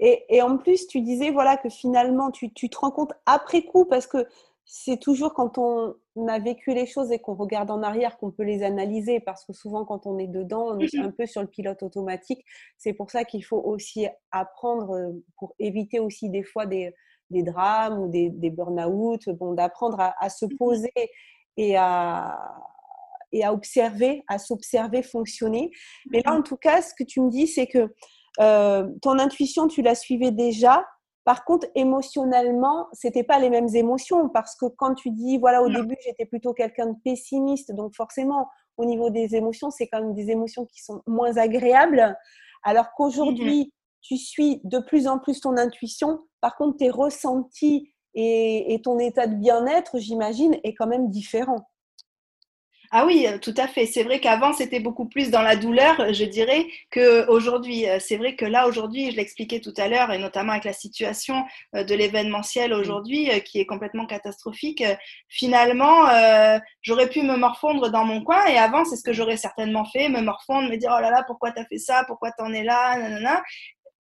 Et, 0.00 0.24
et, 0.30 0.42
en 0.42 0.56
plus, 0.56 0.88
tu 0.88 1.00
disais 1.00 1.30
voilà 1.30 1.56
que 1.56 1.68
finalement, 1.68 2.32
tu, 2.32 2.52
tu 2.52 2.68
te 2.68 2.76
rends 2.76 2.90
compte 2.90 3.12
après 3.24 3.62
coup 3.62 3.84
parce 3.84 4.08
que 4.08 4.26
c'est 4.74 4.98
toujours 4.98 5.34
quand 5.34 5.58
on 5.58 5.94
a 6.28 6.38
vécu 6.38 6.72
les 6.72 6.86
choses 6.86 7.12
et 7.12 7.18
qu'on 7.18 7.34
regarde 7.34 7.70
en 7.70 7.82
arrière 7.82 8.16
qu'on 8.16 8.30
peut 8.30 8.42
les 8.42 8.62
analyser 8.62 9.20
parce 9.20 9.44
que 9.44 9.52
souvent 9.52 9.84
quand 9.84 10.06
on 10.06 10.18
est 10.18 10.26
dedans, 10.26 10.68
on 10.70 10.78
est 10.78 10.98
un 10.98 11.10
peu 11.10 11.26
sur 11.26 11.42
le 11.42 11.46
pilote 11.46 11.82
automatique. 11.82 12.42
C'est 12.78 12.94
pour 12.94 13.10
ça 13.10 13.24
qu'il 13.24 13.44
faut 13.44 13.60
aussi 13.60 14.06
apprendre 14.30 14.92
euh, 14.92 15.12
pour 15.36 15.54
éviter 15.58 16.00
aussi 16.00 16.30
des 16.30 16.42
fois 16.42 16.64
des, 16.64 16.94
des 17.28 17.42
drames 17.42 17.98
ou 17.98 18.08
des, 18.08 18.30
des 18.30 18.48
burn-out, 18.48 19.28
bon, 19.38 19.52
d'apprendre 19.52 20.00
à, 20.00 20.30
se 20.30 20.46
mmh 20.46 20.56
poser 20.56 20.92
et 21.58 21.76
à, 21.76 22.34
et 23.30 23.44
à 23.44 23.52
observer, 23.52 24.24
à 24.26 24.38
s'observer 24.38 25.02
fonctionner. 25.02 25.70
Mais 26.10 26.22
là, 26.24 26.32
mmh 26.32 26.38
en 26.38 26.42
tout 26.42 26.56
cas, 26.56 26.80
ce 26.80 26.94
que 26.94 27.04
tu 27.04 27.20
me 27.20 27.28
dis, 27.28 27.46
c'est 27.46 27.66
que 27.66 27.92
euh, 28.40 28.88
ton 29.02 29.18
intuition, 29.18 29.68
tu 29.68 29.82
la 29.82 29.94
suivais 29.94 30.30
déjà. 30.30 30.82
Par 31.24 31.44
contre, 31.44 31.68
émotionnellement, 31.74 32.88
c'était 32.92 33.22
pas 33.22 33.38
les 33.38 33.48
mêmes 33.48 33.68
émotions 33.74 34.28
parce 34.28 34.56
que 34.56 34.66
quand 34.66 34.94
tu 34.94 35.10
dis, 35.10 35.38
voilà, 35.38 35.62
au 35.62 35.68
début, 35.68 35.96
j'étais 36.04 36.26
plutôt 36.26 36.52
quelqu'un 36.52 36.88
de 36.88 36.96
pessimiste, 37.04 37.72
donc 37.72 37.94
forcément, 37.94 38.48
au 38.76 38.84
niveau 38.84 39.10
des 39.10 39.36
émotions, 39.36 39.70
c'est 39.70 39.86
quand 39.86 40.00
même 40.00 40.14
des 40.14 40.30
émotions 40.30 40.66
qui 40.66 40.82
sont 40.82 41.02
moins 41.06 41.36
agréables. 41.36 42.16
Alors 42.64 42.86
mmh 42.86 42.90
qu'aujourd'hui, 42.96 43.72
tu 44.00 44.16
suis 44.16 44.60
de 44.64 44.80
plus 44.80 45.06
en 45.06 45.18
plus 45.18 45.40
ton 45.40 45.56
intuition. 45.56 46.20
Par 46.40 46.56
contre, 46.56 46.78
tes 46.78 46.90
ressentis 46.90 47.92
et, 48.14 48.80
ton 48.84 48.98
état 48.98 49.26
de 49.26 49.36
bien-être, 49.36 49.98
j'imagine, 49.98 50.58
est 50.64 50.74
quand 50.74 50.86
même 50.86 51.08
différent. 51.08 51.68
Ah 52.94 53.06
oui, 53.06 53.26
euh, 53.26 53.38
tout 53.38 53.54
à 53.56 53.68
fait. 53.68 53.86
C'est 53.86 54.02
vrai 54.02 54.20
qu'avant, 54.20 54.52
c'était 54.52 54.78
beaucoup 54.78 55.06
plus 55.06 55.30
dans 55.30 55.40
la 55.40 55.56
douleur, 55.56 56.12
je 56.12 56.26
dirais, 56.26 56.66
qu'aujourd'hui. 56.92 57.88
Euh, 57.88 57.96
c'est 57.98 58.18
vrai 58.18 58.36
que 58.36 58.44
là, 58.44 58.68
aujourd'hui, 58.68 59.10
je 59.10 59.16
l'expliquais 59.16 59.60
tout 59.60 59.72
à 59.78 59.88
l'heure, 59.88 60.12
et 60.12 60.18
notamment 60.18 60.52
avec 60.52 60.64
la 60.64 60.74
situation 60.74 61.46
euh, 61.74 61.84
de 61.84 61.94
l'événementiel 61.94 62.74
aujourd'hui, 62.74 63.30
qui 63.46 63.60
est 63.60 63.64
complètement 63.64 64.04
catastrophique, 64.04 64.84
finalement, 65.28 66.06
j'aurais 66.82 67.08
pu 67.08 67.22
me 67.22 67.36
morfondre 67.36 67.90
dans 67.90 68.04
mon 68.04 68.22
coin, 68.22 68.44
et 68.46 68.58
avant, 68.58 68.84
c'est 68.84 68.96
ce 68.96 69.02
que 69.02 69.14
j'aurais 69.14 69.38
certainement 69.38 69.86
fait, 69.86 70.10
me 70.10 70.20
morfondre, 70.20 70.68
me 70.68 70.76
dire, 70.76 70.94
oh 70.94 71.00
là 71.00 71.10
là, 71.10 71.24
pourquoi 71.26 71.52
t'as 71.52 71.64
fait 71.64 71.78
ça, 71.78 72.04
pourquoi 72.06 72.30
t'en 72.32 72.52
es 72.52 72.62
là, 72.62 72.98
nanana. 72.98 73.42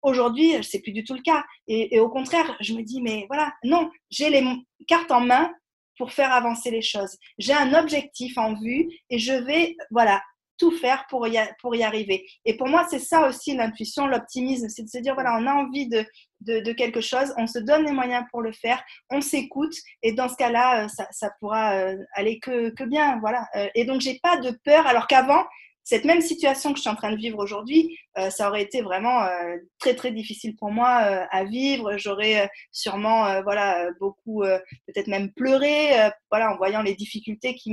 Aujourd'hui, 0.01 0.55
c'est 0.63 0.79
plus 0.79 0.91
du 0.91 1.03
tout 1.03 1.13
le 1.13 1.21
cas. 1.21 1.43
Et, 1.67 1.95
et, 1.95 1.99
au 1.99 2.09
contraire, 2.09 2.57
je 2.59 2.73
me 2.73 2.81
dis, 2.81 3.01
mais 3.01 3.25
voilà, 3.27 3.53
non, 3.63 3.89
j'ai 4.09 4.29
les 4.29 4.43
cartes 4.87 5.11
en 5.11 5.21
main 5.21 5.51
pour 5.97 6.11
faire 6.11 6.31
avancer 6.31 6.71
les 6.71 6.81
choses. 6.81 7.17
J'ai 7.37 7.53
un 7.53 7.73
objectif 7.73 8.37
en 8.37 8.53
vue 8.53 8.89
et 9.09 9.19
je 9.19 9.33
vais, 9.33 9.75
voilà, 9.91 10.21
tout 10.61 10.71
faire 10.71 11.05
pour 11.09 11.27
y, 11.27 11.39
pour 11.59 11.75
y 11.75 11.81
arriver. 11.81 12.23
Et 12.45 12.55
pour 12.55 12.67
moi, 12.67 12.85
c'est 12.87 12.99
ça 12.99 13.27
aussi 13.27 13.55
l'intuition, 13.55 14.05
l'optimisme, 14.05 14.69
c'est 14.69 14.83
de 14.83 14.89
se 14.89 14.99
dire, 14.99 15.15
voilà, 15.15 15.35
on 15.39 15.47
a 15.47 15.53
envie 15.53 15.89
de, 15.89 16.05
de, 16.41 16.71
quelque 16.73 17.01
chose, 17.01 17.33
on 17.37 17.47
se 17.47 17.57
donne 17.57 17.83
les 17.83 17.91
moyens 17.91 18.25
pour 18.29 18.43
le 18.43 18.51
faire, 18.51 18.83
on 19.09 19.21
s'écoute, 19.21 19.73
et 20.03 20.13
dans 20.13 20.29
ce 20.29 20.35
cas-là, 20.35 20.83
euh, 20.83 20.87
ça, 20.87 21.07
ça, 21.09 21.31
pourra 21.39 21.73
euh, 21.77 21.97
aller 22.13 22.37
que, 22.39 22.69
que 22.69 22.83
bien, 22.83 23.19
voilà. 23.19 23.47
Euh, 23.55 23.67
et 23.73 23.85
donc, 23.85 24.01
j'ai 24.01 24.19
pas 24.21 24.37
de 24.37 24.51
peur, 24.63 24.85
alors 24.85 25.07
qu'avant, 25.07 25.43
cette 25.91 26.05
même 26.05 26.21
situation 26.21 26.71
que 26.71 26.77
je 26.77 26.83
suis 26.83 26.89
en 26.89 26.95
train 26.95 27.11
de 27.11 27.17
vivre 27.17 27.37
aujourd'hui, 27.37 27.99
euh, 28.17 28.29
ça 28.29 28.47
aurait 28.47 28.61
été 28.61 28.81
vraiment 28.81 29.23
euh, 29.23 29.57
très 29.77 29.93
très 29.93 30.11
difficile 30.11 30.55
pour 30.55 30.71
moi 30.71 31.01
euh, 31.03 31.25
à 31.31 31.43
vivre. 31.43 31.97
J'aurais 31.97 32.49
sûrement 32.71 33.41
voilà 33.43 33.89
beaucoup 33.99 34.41
peut-être 34.87 35.07
même 35.07 35.33
pleuré 35.33 35.91
voilà 36.29 36.53
en 36.53 36.55
voyant 36.55 36.81
les 36.81 36.95
difficultés 36.95 37.55
qui 37.55 37.71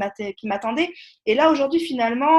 m'attendaient. 0.48 0.92
Et 1.26 1.36
là 1.36 1.48
aujourd'hui 1.48 1.78
finalement 1.78 2.36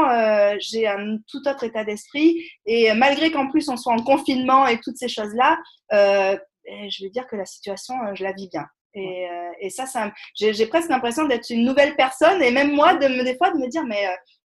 j'ai 0.60 0.86
un 0.86 1.18
tout 1.30 1.48
autre 1.48 1.63
état 1.63 1.86
d'esprit 1.86 2.44
et 2.65 2.92
malgré 2.94 3.32
qu'en 3.32 3.50
plus 3.50 3.70
on 3.70 3.78
soit 3.78 3.94
en 3.94 4.04
confinement 4.04 4.68
et 4.68 4.82
toutes 4.82 4.98
ces 4.98 5.08
choses 5.08 5.34
là, 5.34 5.58
je 5.92 7.04
vais 7.04 7.10
dire 7.10 7.26
que 7.28 7.38
la 7.38 7.46
situation 7.46 7.94
je 8.15 8.24
la 8.24 8.34
vis 8.34 8.50
bien. 8.50 8.65
Et, 8.96 9.28
et 9.62 9.70
ça, 9.70 9.86
ça 9.86 10.12
j'ai 10.36 10.65
presque 10.65 10.89
l'impression 10.89 11.26
d'être 11.26 11.50
une 11.52 11.63
nouvelle 11.63 11.96
personne 11.96 12.42
et 12.42 12.52
même 12.52 12.72
moi 12.74 12.96
de 12.96 13.08
me 13.08 13.24
des 13.24 13.38
fois 13.38 13.52
de 13.52 13.58
me 13.58 13.70
dire 13.70 13.86
mais 13.86 14.06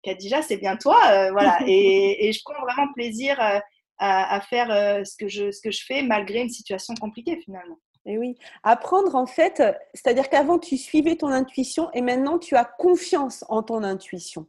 Kadija, 0.08 0.42
c'est 0.42 0.56
bien 0.56 0.76
toi. 0.76 0.98
Euh, 1.10 1.30
voilà. 1.32 1.58
Et, 1.66 2.32
je 2.32 2.40
prends 2.44 2.60
vraiment 2.62 2.92
plaisir 2.94 3.40
euh, 3.40 3.58
à, 3.98 4.40
faire 4.40 4.70
euh, 4.70 5.04
ce, 5.04 5.16
que 5.16 5.28
je, 5.28 5.50
ce 5.50 5.60
que 5.60 5.70
je 5.70 5.84
fais 5.84 6.02
malgré 6.02 6.40
une 6.40 6.48
situation 6.48 6.94
compliquée 6.94 7.38
finalement. 7.44 7.78
Et 8.06 8.16
oui, 8.16 8.36
apprendre 8.62 9.14
en 9.16 9.26
fait, 9.26 9.62
c'est-à-dire 9.92 10.30
qu'avant 10.30 10.58
tu 10.58 10.78
suivais 10.78 11.16
ton 11.16 11.28
intuition 11.28 11.90
et 11.92 12.00
maintenant 12.00 12.38
tu 12.38 12.56
as 12.56 12.64
confiance 12.64 13.44
en 13.48 13.62
ton 13.62 13.82
intuition. 13.82 14.46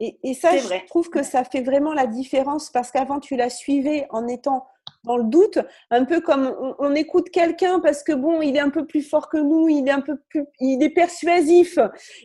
Et, 0.00 0.18
et 0.22 0.34
ça, 0.34 0.58
je 0.58 0.86
trouve 0.86 1.08
que 1.08 1.22
ça 1.22 1.44
fait 1.44 1.62
vraiment 1.62 1.94
la 1.94 2.06
différence 2.06 2.68
parce 2.68 2.90
qu'avant 2.90 3.20
tu 3.20 3.36
la 3.36 3.48
suivais 3.48 4.06
en 4.10 4.28
étant 4.28 4.66
dans 5.04 5.16
le 5.16 5.24
doute, 5.24 5.58
un 5.90 6.04
peu 6.04 6.20
comme 6.20 6.54
on, 6.78 6.94
écoute 6.94 7.30
quelqu'un 7.30 7.80
parce 7.80 8.02
que 8.02 8.12
bon, 8.12 8.40
il 8.42 8.56
est 8.56 8.60
un 8.60 8.70
peu 8.70 8.86
plus 8.86 9.02
fort 9.02 9.28
que 9.28 9.36
nous, 9.36 9.68
il 9.68 9.86
est 9.86 9.92
un 9.92 10.00
peu 10.00 10.16
plus, 10.28 10.44
il 10.60 10.82
est 10.82 10.90
persuasif, 10.90 11.78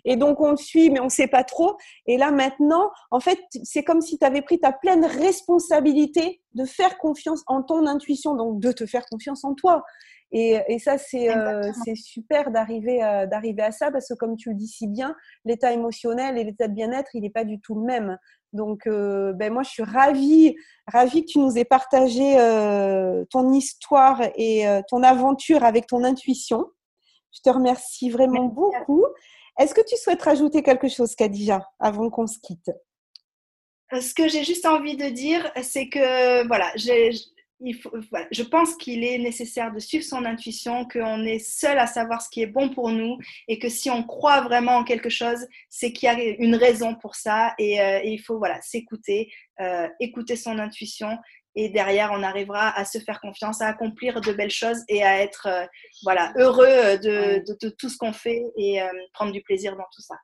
et 0.05 0.15
donc 0.15 0.39
on 0.39 0.51
le 0.51 0.57
suit, 0.57 0.89
mais 0.89 0.99
on 0.99 1.05
ne 1.05 1.09
sait 1.09 1.27
pas 1.27 1.43
trop. 1.43 1.77
Et 2.05 2.17
là 2.17 2.31
maintenant, 2.31 2.89
en 3.11 3.19
fait, 3.19 3.39
c'est 3.63 3.83
comme 3.83 4.01
si 4.01 4.17
tu 4.17 4.25
avais 4.25 4.41
pris 4.41 4.59
ta 4.59 4.71
pleine 4.71 5.05
responsabilité 5.05 6.41
de 6.55 6.65
faire 6.65 6.97
confiance 6.97 7.43
en 7.47 7.63
ton 7.63 7.85
intuition, 7.85 8.35
donc 8.35 8.59
de 8.59 8.71
te 8.71 8.85
faire 8.85 9.05
confiance 9.05 9.43
en 9.43 9.53
toi. 9.53 9.83
Et, 10.31 10.59
et 10.67 10.77
ça, 10.77 10.97
c'est 10.97 11.35
euh, 11.35 11.71
super 11.95 12.51
d'arriver 12.51 13.03
euh, 13.03 13.25
d'arriver 13.25 13.63
à 13.63 13.71
ça 13.71 13.91
parce 13.91 14.07
que, 14.07 14.13
comme 14.13 14.35
tu 14.35 14.49
le 14.49 14.55
dis 14.55 14.67
si 14.67 14.87
bien, 14.87 15.15
l'état 15.43 15.71
émotionnel 15.71 16.37
et 16.37 16.43
l'état 16.43 16.67
de 16.67 16.73
bien-être, 16.73 17.09
il 17.15 17.21
n'est 17.21 17.31
pas 17.31 17.45
du 17.45 17.59
tout 17.59 17.75
le 17.75 17.81
même. 17.81 18.17
Donc, 18.53 18.87
euh, 18.87 19.33
ben 19.33 19.53
moi, 19.53 19.63
je 19.63 19.69
suis 19.69 19.83
ravie, 19.83 20.55
ravie 20.87 21.25
que 21.25 21.31
tu 21.31 21.39
nous 21.39 21.57
aies 21.57 21.65
partagé 21.65 22.39
euh, 22.39 23.23
ton 23.29 23.53
histoire 23.53 24.21
et 24.35 24.67
euh, 24.67 24.81
ton 24.87 25.03
aventure 25.03 25.63
avec 25.63 25.87
ton 25.87 26.03
intuition. 26.03 26.65
Je 27.31 27.41
te 27.41 27.49
remercie 27.49 28.09
vraiment 28.09 28.45
beaucoup. 28.45 29.05
Est-ce 29.59 29.73
que 29.73 29.81
tu 29.85 29.95
souhaites 29.97 30.21
rajouter 30.21 30.63
quelque 30.63 30.87
chose, 30.87 31.15
Kadija, 31.15 31.67
avant 31.79 32.09
qu'on 32.09 32.25
se 32.25 32.39
quitte? 32.39 32.71
Ce 33.91 34.13
que 34.13 34.27
j'ai 34.27 34.43
juste 34.43 34.65
envie 34.65 34.95
de 34.95 35.09
dire, 35.09 35.51
c'est 35.61 35.89
que 35.89 36.45
voilà, 36.47 36.71
j'ai 36.75 37.11
je 38.31 38.43
pense 38.43 38.75
qu'il 38.75 39.03
est 39.03 39.17
nécessaire 39.17 39.73
de 39.73 39.79
suivre 39.79 40.03
son 40.03 40.23
intuition, 40.25 40.87
qu'on 40.87 41.25
est 41.25 41.39
seul 41.39 41.77
à 41.77 41.87
savoir 41.87 42.21
ce 42.21 42.29
qui 42.29 42.41
est 42.41 42.47
bon 42.47 42.69
pour 42.69 42.89
nous 42.89 43.17
et 43.47 43.59
que 43.59 43.67
si 43.67 43.89
on 43.89 44.03
croit 44.03 44.41
vraiment 44.41 44.77
en 44.77 44.83
quelque 44.83 45.09
chose, 45.09 45.45
c'est 45.69 45.91
qu'il 45.91 46.07
y 46.07 46.09
a 46.09 46.35
une 46.39 46.55
raison 46.55 46.95
pour 46.95 47.15
ça 47.15 47.53
et, 47.57 47.81
euh, 47.81 47.99
il 48.03 48.19
faut 48.19 48.37
voilà 48.37 48.61
s'écouter, 48.61 49.29
euh, 49.59 49.87
écouter 49.99 50.37
son 50.37 50.57
intuition 50.57 51.17
et 51.55 51.67
derrière 51.69 52.11
on 52.13 52.23
arrivera 52.23 52.69
à 52.77 52.85
se 52.85 52.99
faire 52.99 53.19
confiance, 53.19 53.61
à 53.61 53.67
accomplir 53.67 54.21
de 54.21 54.31
belles 54.31 54.51
choses 54.51 54.83
et 54.87 55.03
à 55.03 55.19
être 55.21 55.47
euh, 55.47 55.65
voilà 56.03 56.31
heureux 56.37 56.97
de, 56.99 57.43
de, 57.61 57.69
tout 57.69 57.89
ce 57.89 57.97
qu'on 57.97 58.13
fait 58.13 58.41
et 58.57 58.79
prendre 59.13 59.33
du 59.33 59.41
plaisir 59.41 59.75
dans 59.75 59.87
tout 59.93 60.01
ça. 60.01 60.15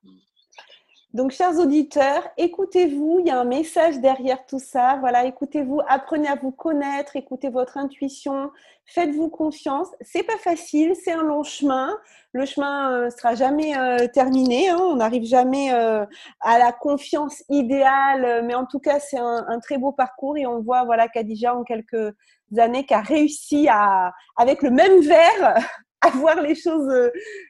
Donc, 1.15 1.32
chers 1.32 1.58
auditeurs, 1.60 2.28
écoutez-vous, 2.36 3.19
il 3.21 3.28
y 3.28 3.30
a 3.30 3.39
un 3.39 3.45
message 3.45 4.01
derrière 4.01 4.45
tout 4.45 4.60
ça. 4.60 4.97
Voilà, 4.99 5.23
écoutez-vous, 5.23 5.80
apprenez 5.88 6.28
à 6.28 6.36
vous 6.36 6.51
connaître, 6.51 7.15
écoutez 7.15 7.47
votre 7.47 7.78
intuition, 7.78 8.51
faites-vous 8.84 9.30
confiance. 9.30 9.88
C'est 10.01 10.23
pas 10.23 10.36
facile, 10.36 10.93
c'est 11.01 11.13
un 11.13 11.23
long 11.23 11.43
chemin. 11.43 11.97
Le 12.34 12.45
chemin 12.45 12.89
ne 12.89 13.06
euh, 13.06 13.10
sera 13.12 13.34
jamais 13.34 13.78
euh, 13.78 14.10
terminé. 14.10 14.67
Hein. 14.67 14.78
On 14.78 14.97
n'arrive 14.97 15.23
jamais 15.23 15.73
euh, 15.73 16.06
à 16.41 16.60
la 16.60 16.73
confiance 16.73 17.45
idéale, 17.47 18.43
mais 18.43 18.54
en 18.54 18.65
tout 18.65 18.80
cas, 18.80 18.99
c'est 18.99 19.17
un, 19.17 19.60
très 19.63 19.78
beau 19.78 19.93
parcours 19.93 20.36
et 20.36 20.45
on 20.45 20.60
voit, 20.60 20.84
voilà, 20.84 21.08
Kadija 21.08 21.56
en 21.56 21.63
quelques 21.63 22.13
années 22.58 22.86
qui 22.86 22.93
a 22.93 22.99
réussi 22.99 23.69
à, 23.69 24.12
avec 24.36 24.62
le 24.62 24.69
même 24.69 24.99
verre, 24.99 25.65
à 26.01 26.10
voir 26.10 26.41
les 26.41 26.56
choses 26.56 26.91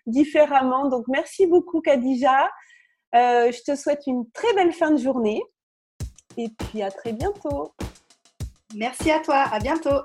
différemment. 0.05 0.87
Donc, 0.87 1.05
merci 1.07 1.47
beaucoup, 1.47 1.81
Kadija. 1.81 2.47
Euh, 3.15 3.49
je 3.49 3.61
te 3.63 3.77
souhaite 3.77 4.07
une 4.07 4.29
très 4.31 4.53
belle 4.55 4.73
fin 4.73 4.91
de 4.91 4.97
journée 4.97 5.41
et 6.35 6.49
puis 6.49 6.81
à 6.81 6.91
très 6.91 7.13
bientôt. 7.13 7.71
Merci 8.75 9.09
à 9.09 9.19
toi, 9.19 9.45
à 9.51 9.59
bientôt. 9.59 10.03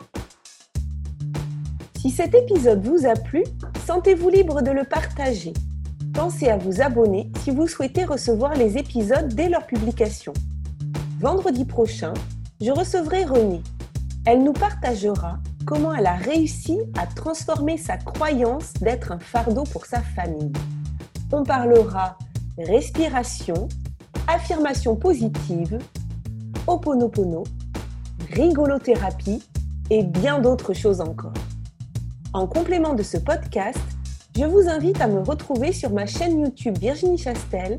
Si 1.99 2.11
cet 2.11 2.37
épisode 2.37 2.87
vous 2.87 3.07
a 3.07 3.15
plu, 3.15 3.43
sentez-vous 3.85 4.29
libre 4.29 4.63
de 4.63 4.71
le 4.71 4.85
partager. 4.85 5.53
Pensez 6.15 6.49
à 6.49 6.57
vous 6.57 6.83
abonner 6.83 7.33
si 7.43 7.51
vous 7.51 7.67
souhaitez 7.67 8.05
recevoir 8.05 8.55
les 8.55 8.79
épisodes 8.79 9.35
dès 9.35 9.49
leur 9.49 9.67
publication. 9.67 10.33
Vendredi 11.19 11.65
prochain, 11.65 12.15
je 12.61 12.71
recevrai 12.71 13.25
Renée. 13.25 13.63
Elle 14.25 14.45
nous 14.45 14.53
partagera 14.53 15.39
comment 15.67 15.93
elle 15.93 16.07
a 16.07 16.15
réussi 16.15 16.79
à 16.97 17.07
transformer 17.07 17.77
sa 17.77 17.97
croyance 17.97 18.73
d'être 18.75 19.11
un 19.11 19.19
fardeau 19.19 19.65
pour 19.65 19.87
sa 19.87 20.01
famille. 20.01 20.53
On 21.33 21.43
parlera 21.43 22.17
respiration, 22.65 23.69
affirmation 24.27 24.97
positive, 24.97 25.79
oponopono, 26.67 27.45
rigolothérapie 28.33 29.43
et 29.91 30.03
bien 30.03 30.41
d'autres 30.41 30.75
choses 30.75 31.01
encore. 31.01 31.35
En 32.33 32.47
complément 32.47 32.95
de 32.95 33.03
ce 33.03 33.17
podcast, 33.17 33.79
je 34.37 34.45
vous 34.45 34.69
invite 34.69 35.01
à 35.01 35.09
me 35.09 35.21
retrouver 35.21 35.73
sur 35.73 35.91
ma 35.91 36.07
chaîne 36.07 36.41
YouTube 36.41 36.79
Virginie 36.79 37.19
Chastel 37.19 37.79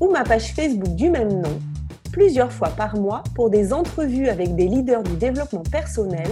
ou 0.00 0.10
ma 0.10 0.24
page 0.24 0.54
Facebook 0.54 0.94
du 0.94 1.10
même 1.10 1.40
nom, 1.40 1.58
plusieurs 2.10 2.50
fois 2.50 2.70
par 2.70 2.96
mois 2.96 3.22
pour 3.34 3.50
des 3.50 3.72
entrevues 3.72 4.28
avec 4.28 4.56
des 4.56 4.68
leaders 4.68 5.02
du 5.02 5.16
développement 5.16 5.62
personnel 5.70 6.28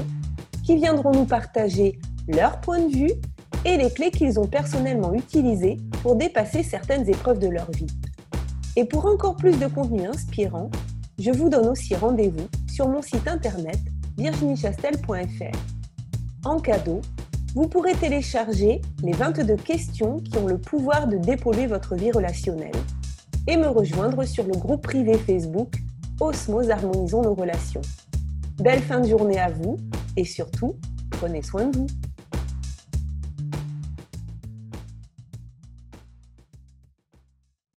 qui 0.64 0.76
viendront 0.76 1.12
nous 1.12 1.26
partager 1.26 1.98
leur 2.28 2.60
point 2.60 2.80
de 2.80 2.92
vue 2.92 3.12
et 3.64 3.76
les 3.76 3.90
clés 3.90 4.10
qu'ils 4.10 4.38
ont 4.40 4.46
personnellement 4.46 5.12
utilisées 5.12 5.76
pour 6.02 6.16
dépasser 6.16 6.62
certaines 6.62 7.08
épreuves 7.08 7.38
de 7.38 7.48
leur 7.48 7.70
vie. 7.72 7.86
Et 8.76 8.84
pour 8.84 9.06
encore 9.06 9.36
plus 9.36 9.58
de 9.58 9.66
contenu 9.66 10.06
inspirant, 10.06 10.70
je 11.18 11.30
vous 11.30 11.48
donne 11.48 11.68
aussi 11.68 11.94
rendez-vous 11.96 12.46
sur 12.72 12.88
mon 12.88 13.02
site 13.02 13.26
internet 13.26 13.78
virginiechastel.fr. 14.16 15.58
En 16.44 16.58
cadeau, 16.60 17.00
vous 17.54 17.66
pourrez 17.66 17.94
télécharger 17.94 18.80
les 19.02 19.12
22 19.12 19.56
questions 19.56 20.18
qui 20.18 20.36
ont 20.38 20.46
le 20.46 20.58
pouvoir 20.58 21.08
de 21.08 21.16
dépolluer 21.16 21.66
votre 21.66 21.96
vie 21.96 22.12
relationnelle 22.12 22.70
et 23.46 23.56
me 23.56 23.68
rejoindre 23.68 24.24
sur 24.24 24.44
le 24.44 24.52
groupe 24.52 24.82
privé 24.82 25.14
Facebook 25.14 25.74
Osmose 26.20 26.70
Harmonisons 26.70 27.22
nos 27.22 27.34
relations. 27.34 27.80
Belle 28.58 28.82
fin 28.82 29.00
de 29.00 29.08
journée 29.08 29.38
à 29.38 29.50
vous 29.50 29.76
et 30.16 30.24
surtout, 30.24 30.76
prenez 31.10 31.42
soin 31.42 31.66
de 31.66 31.78
vous. 31.78 31.86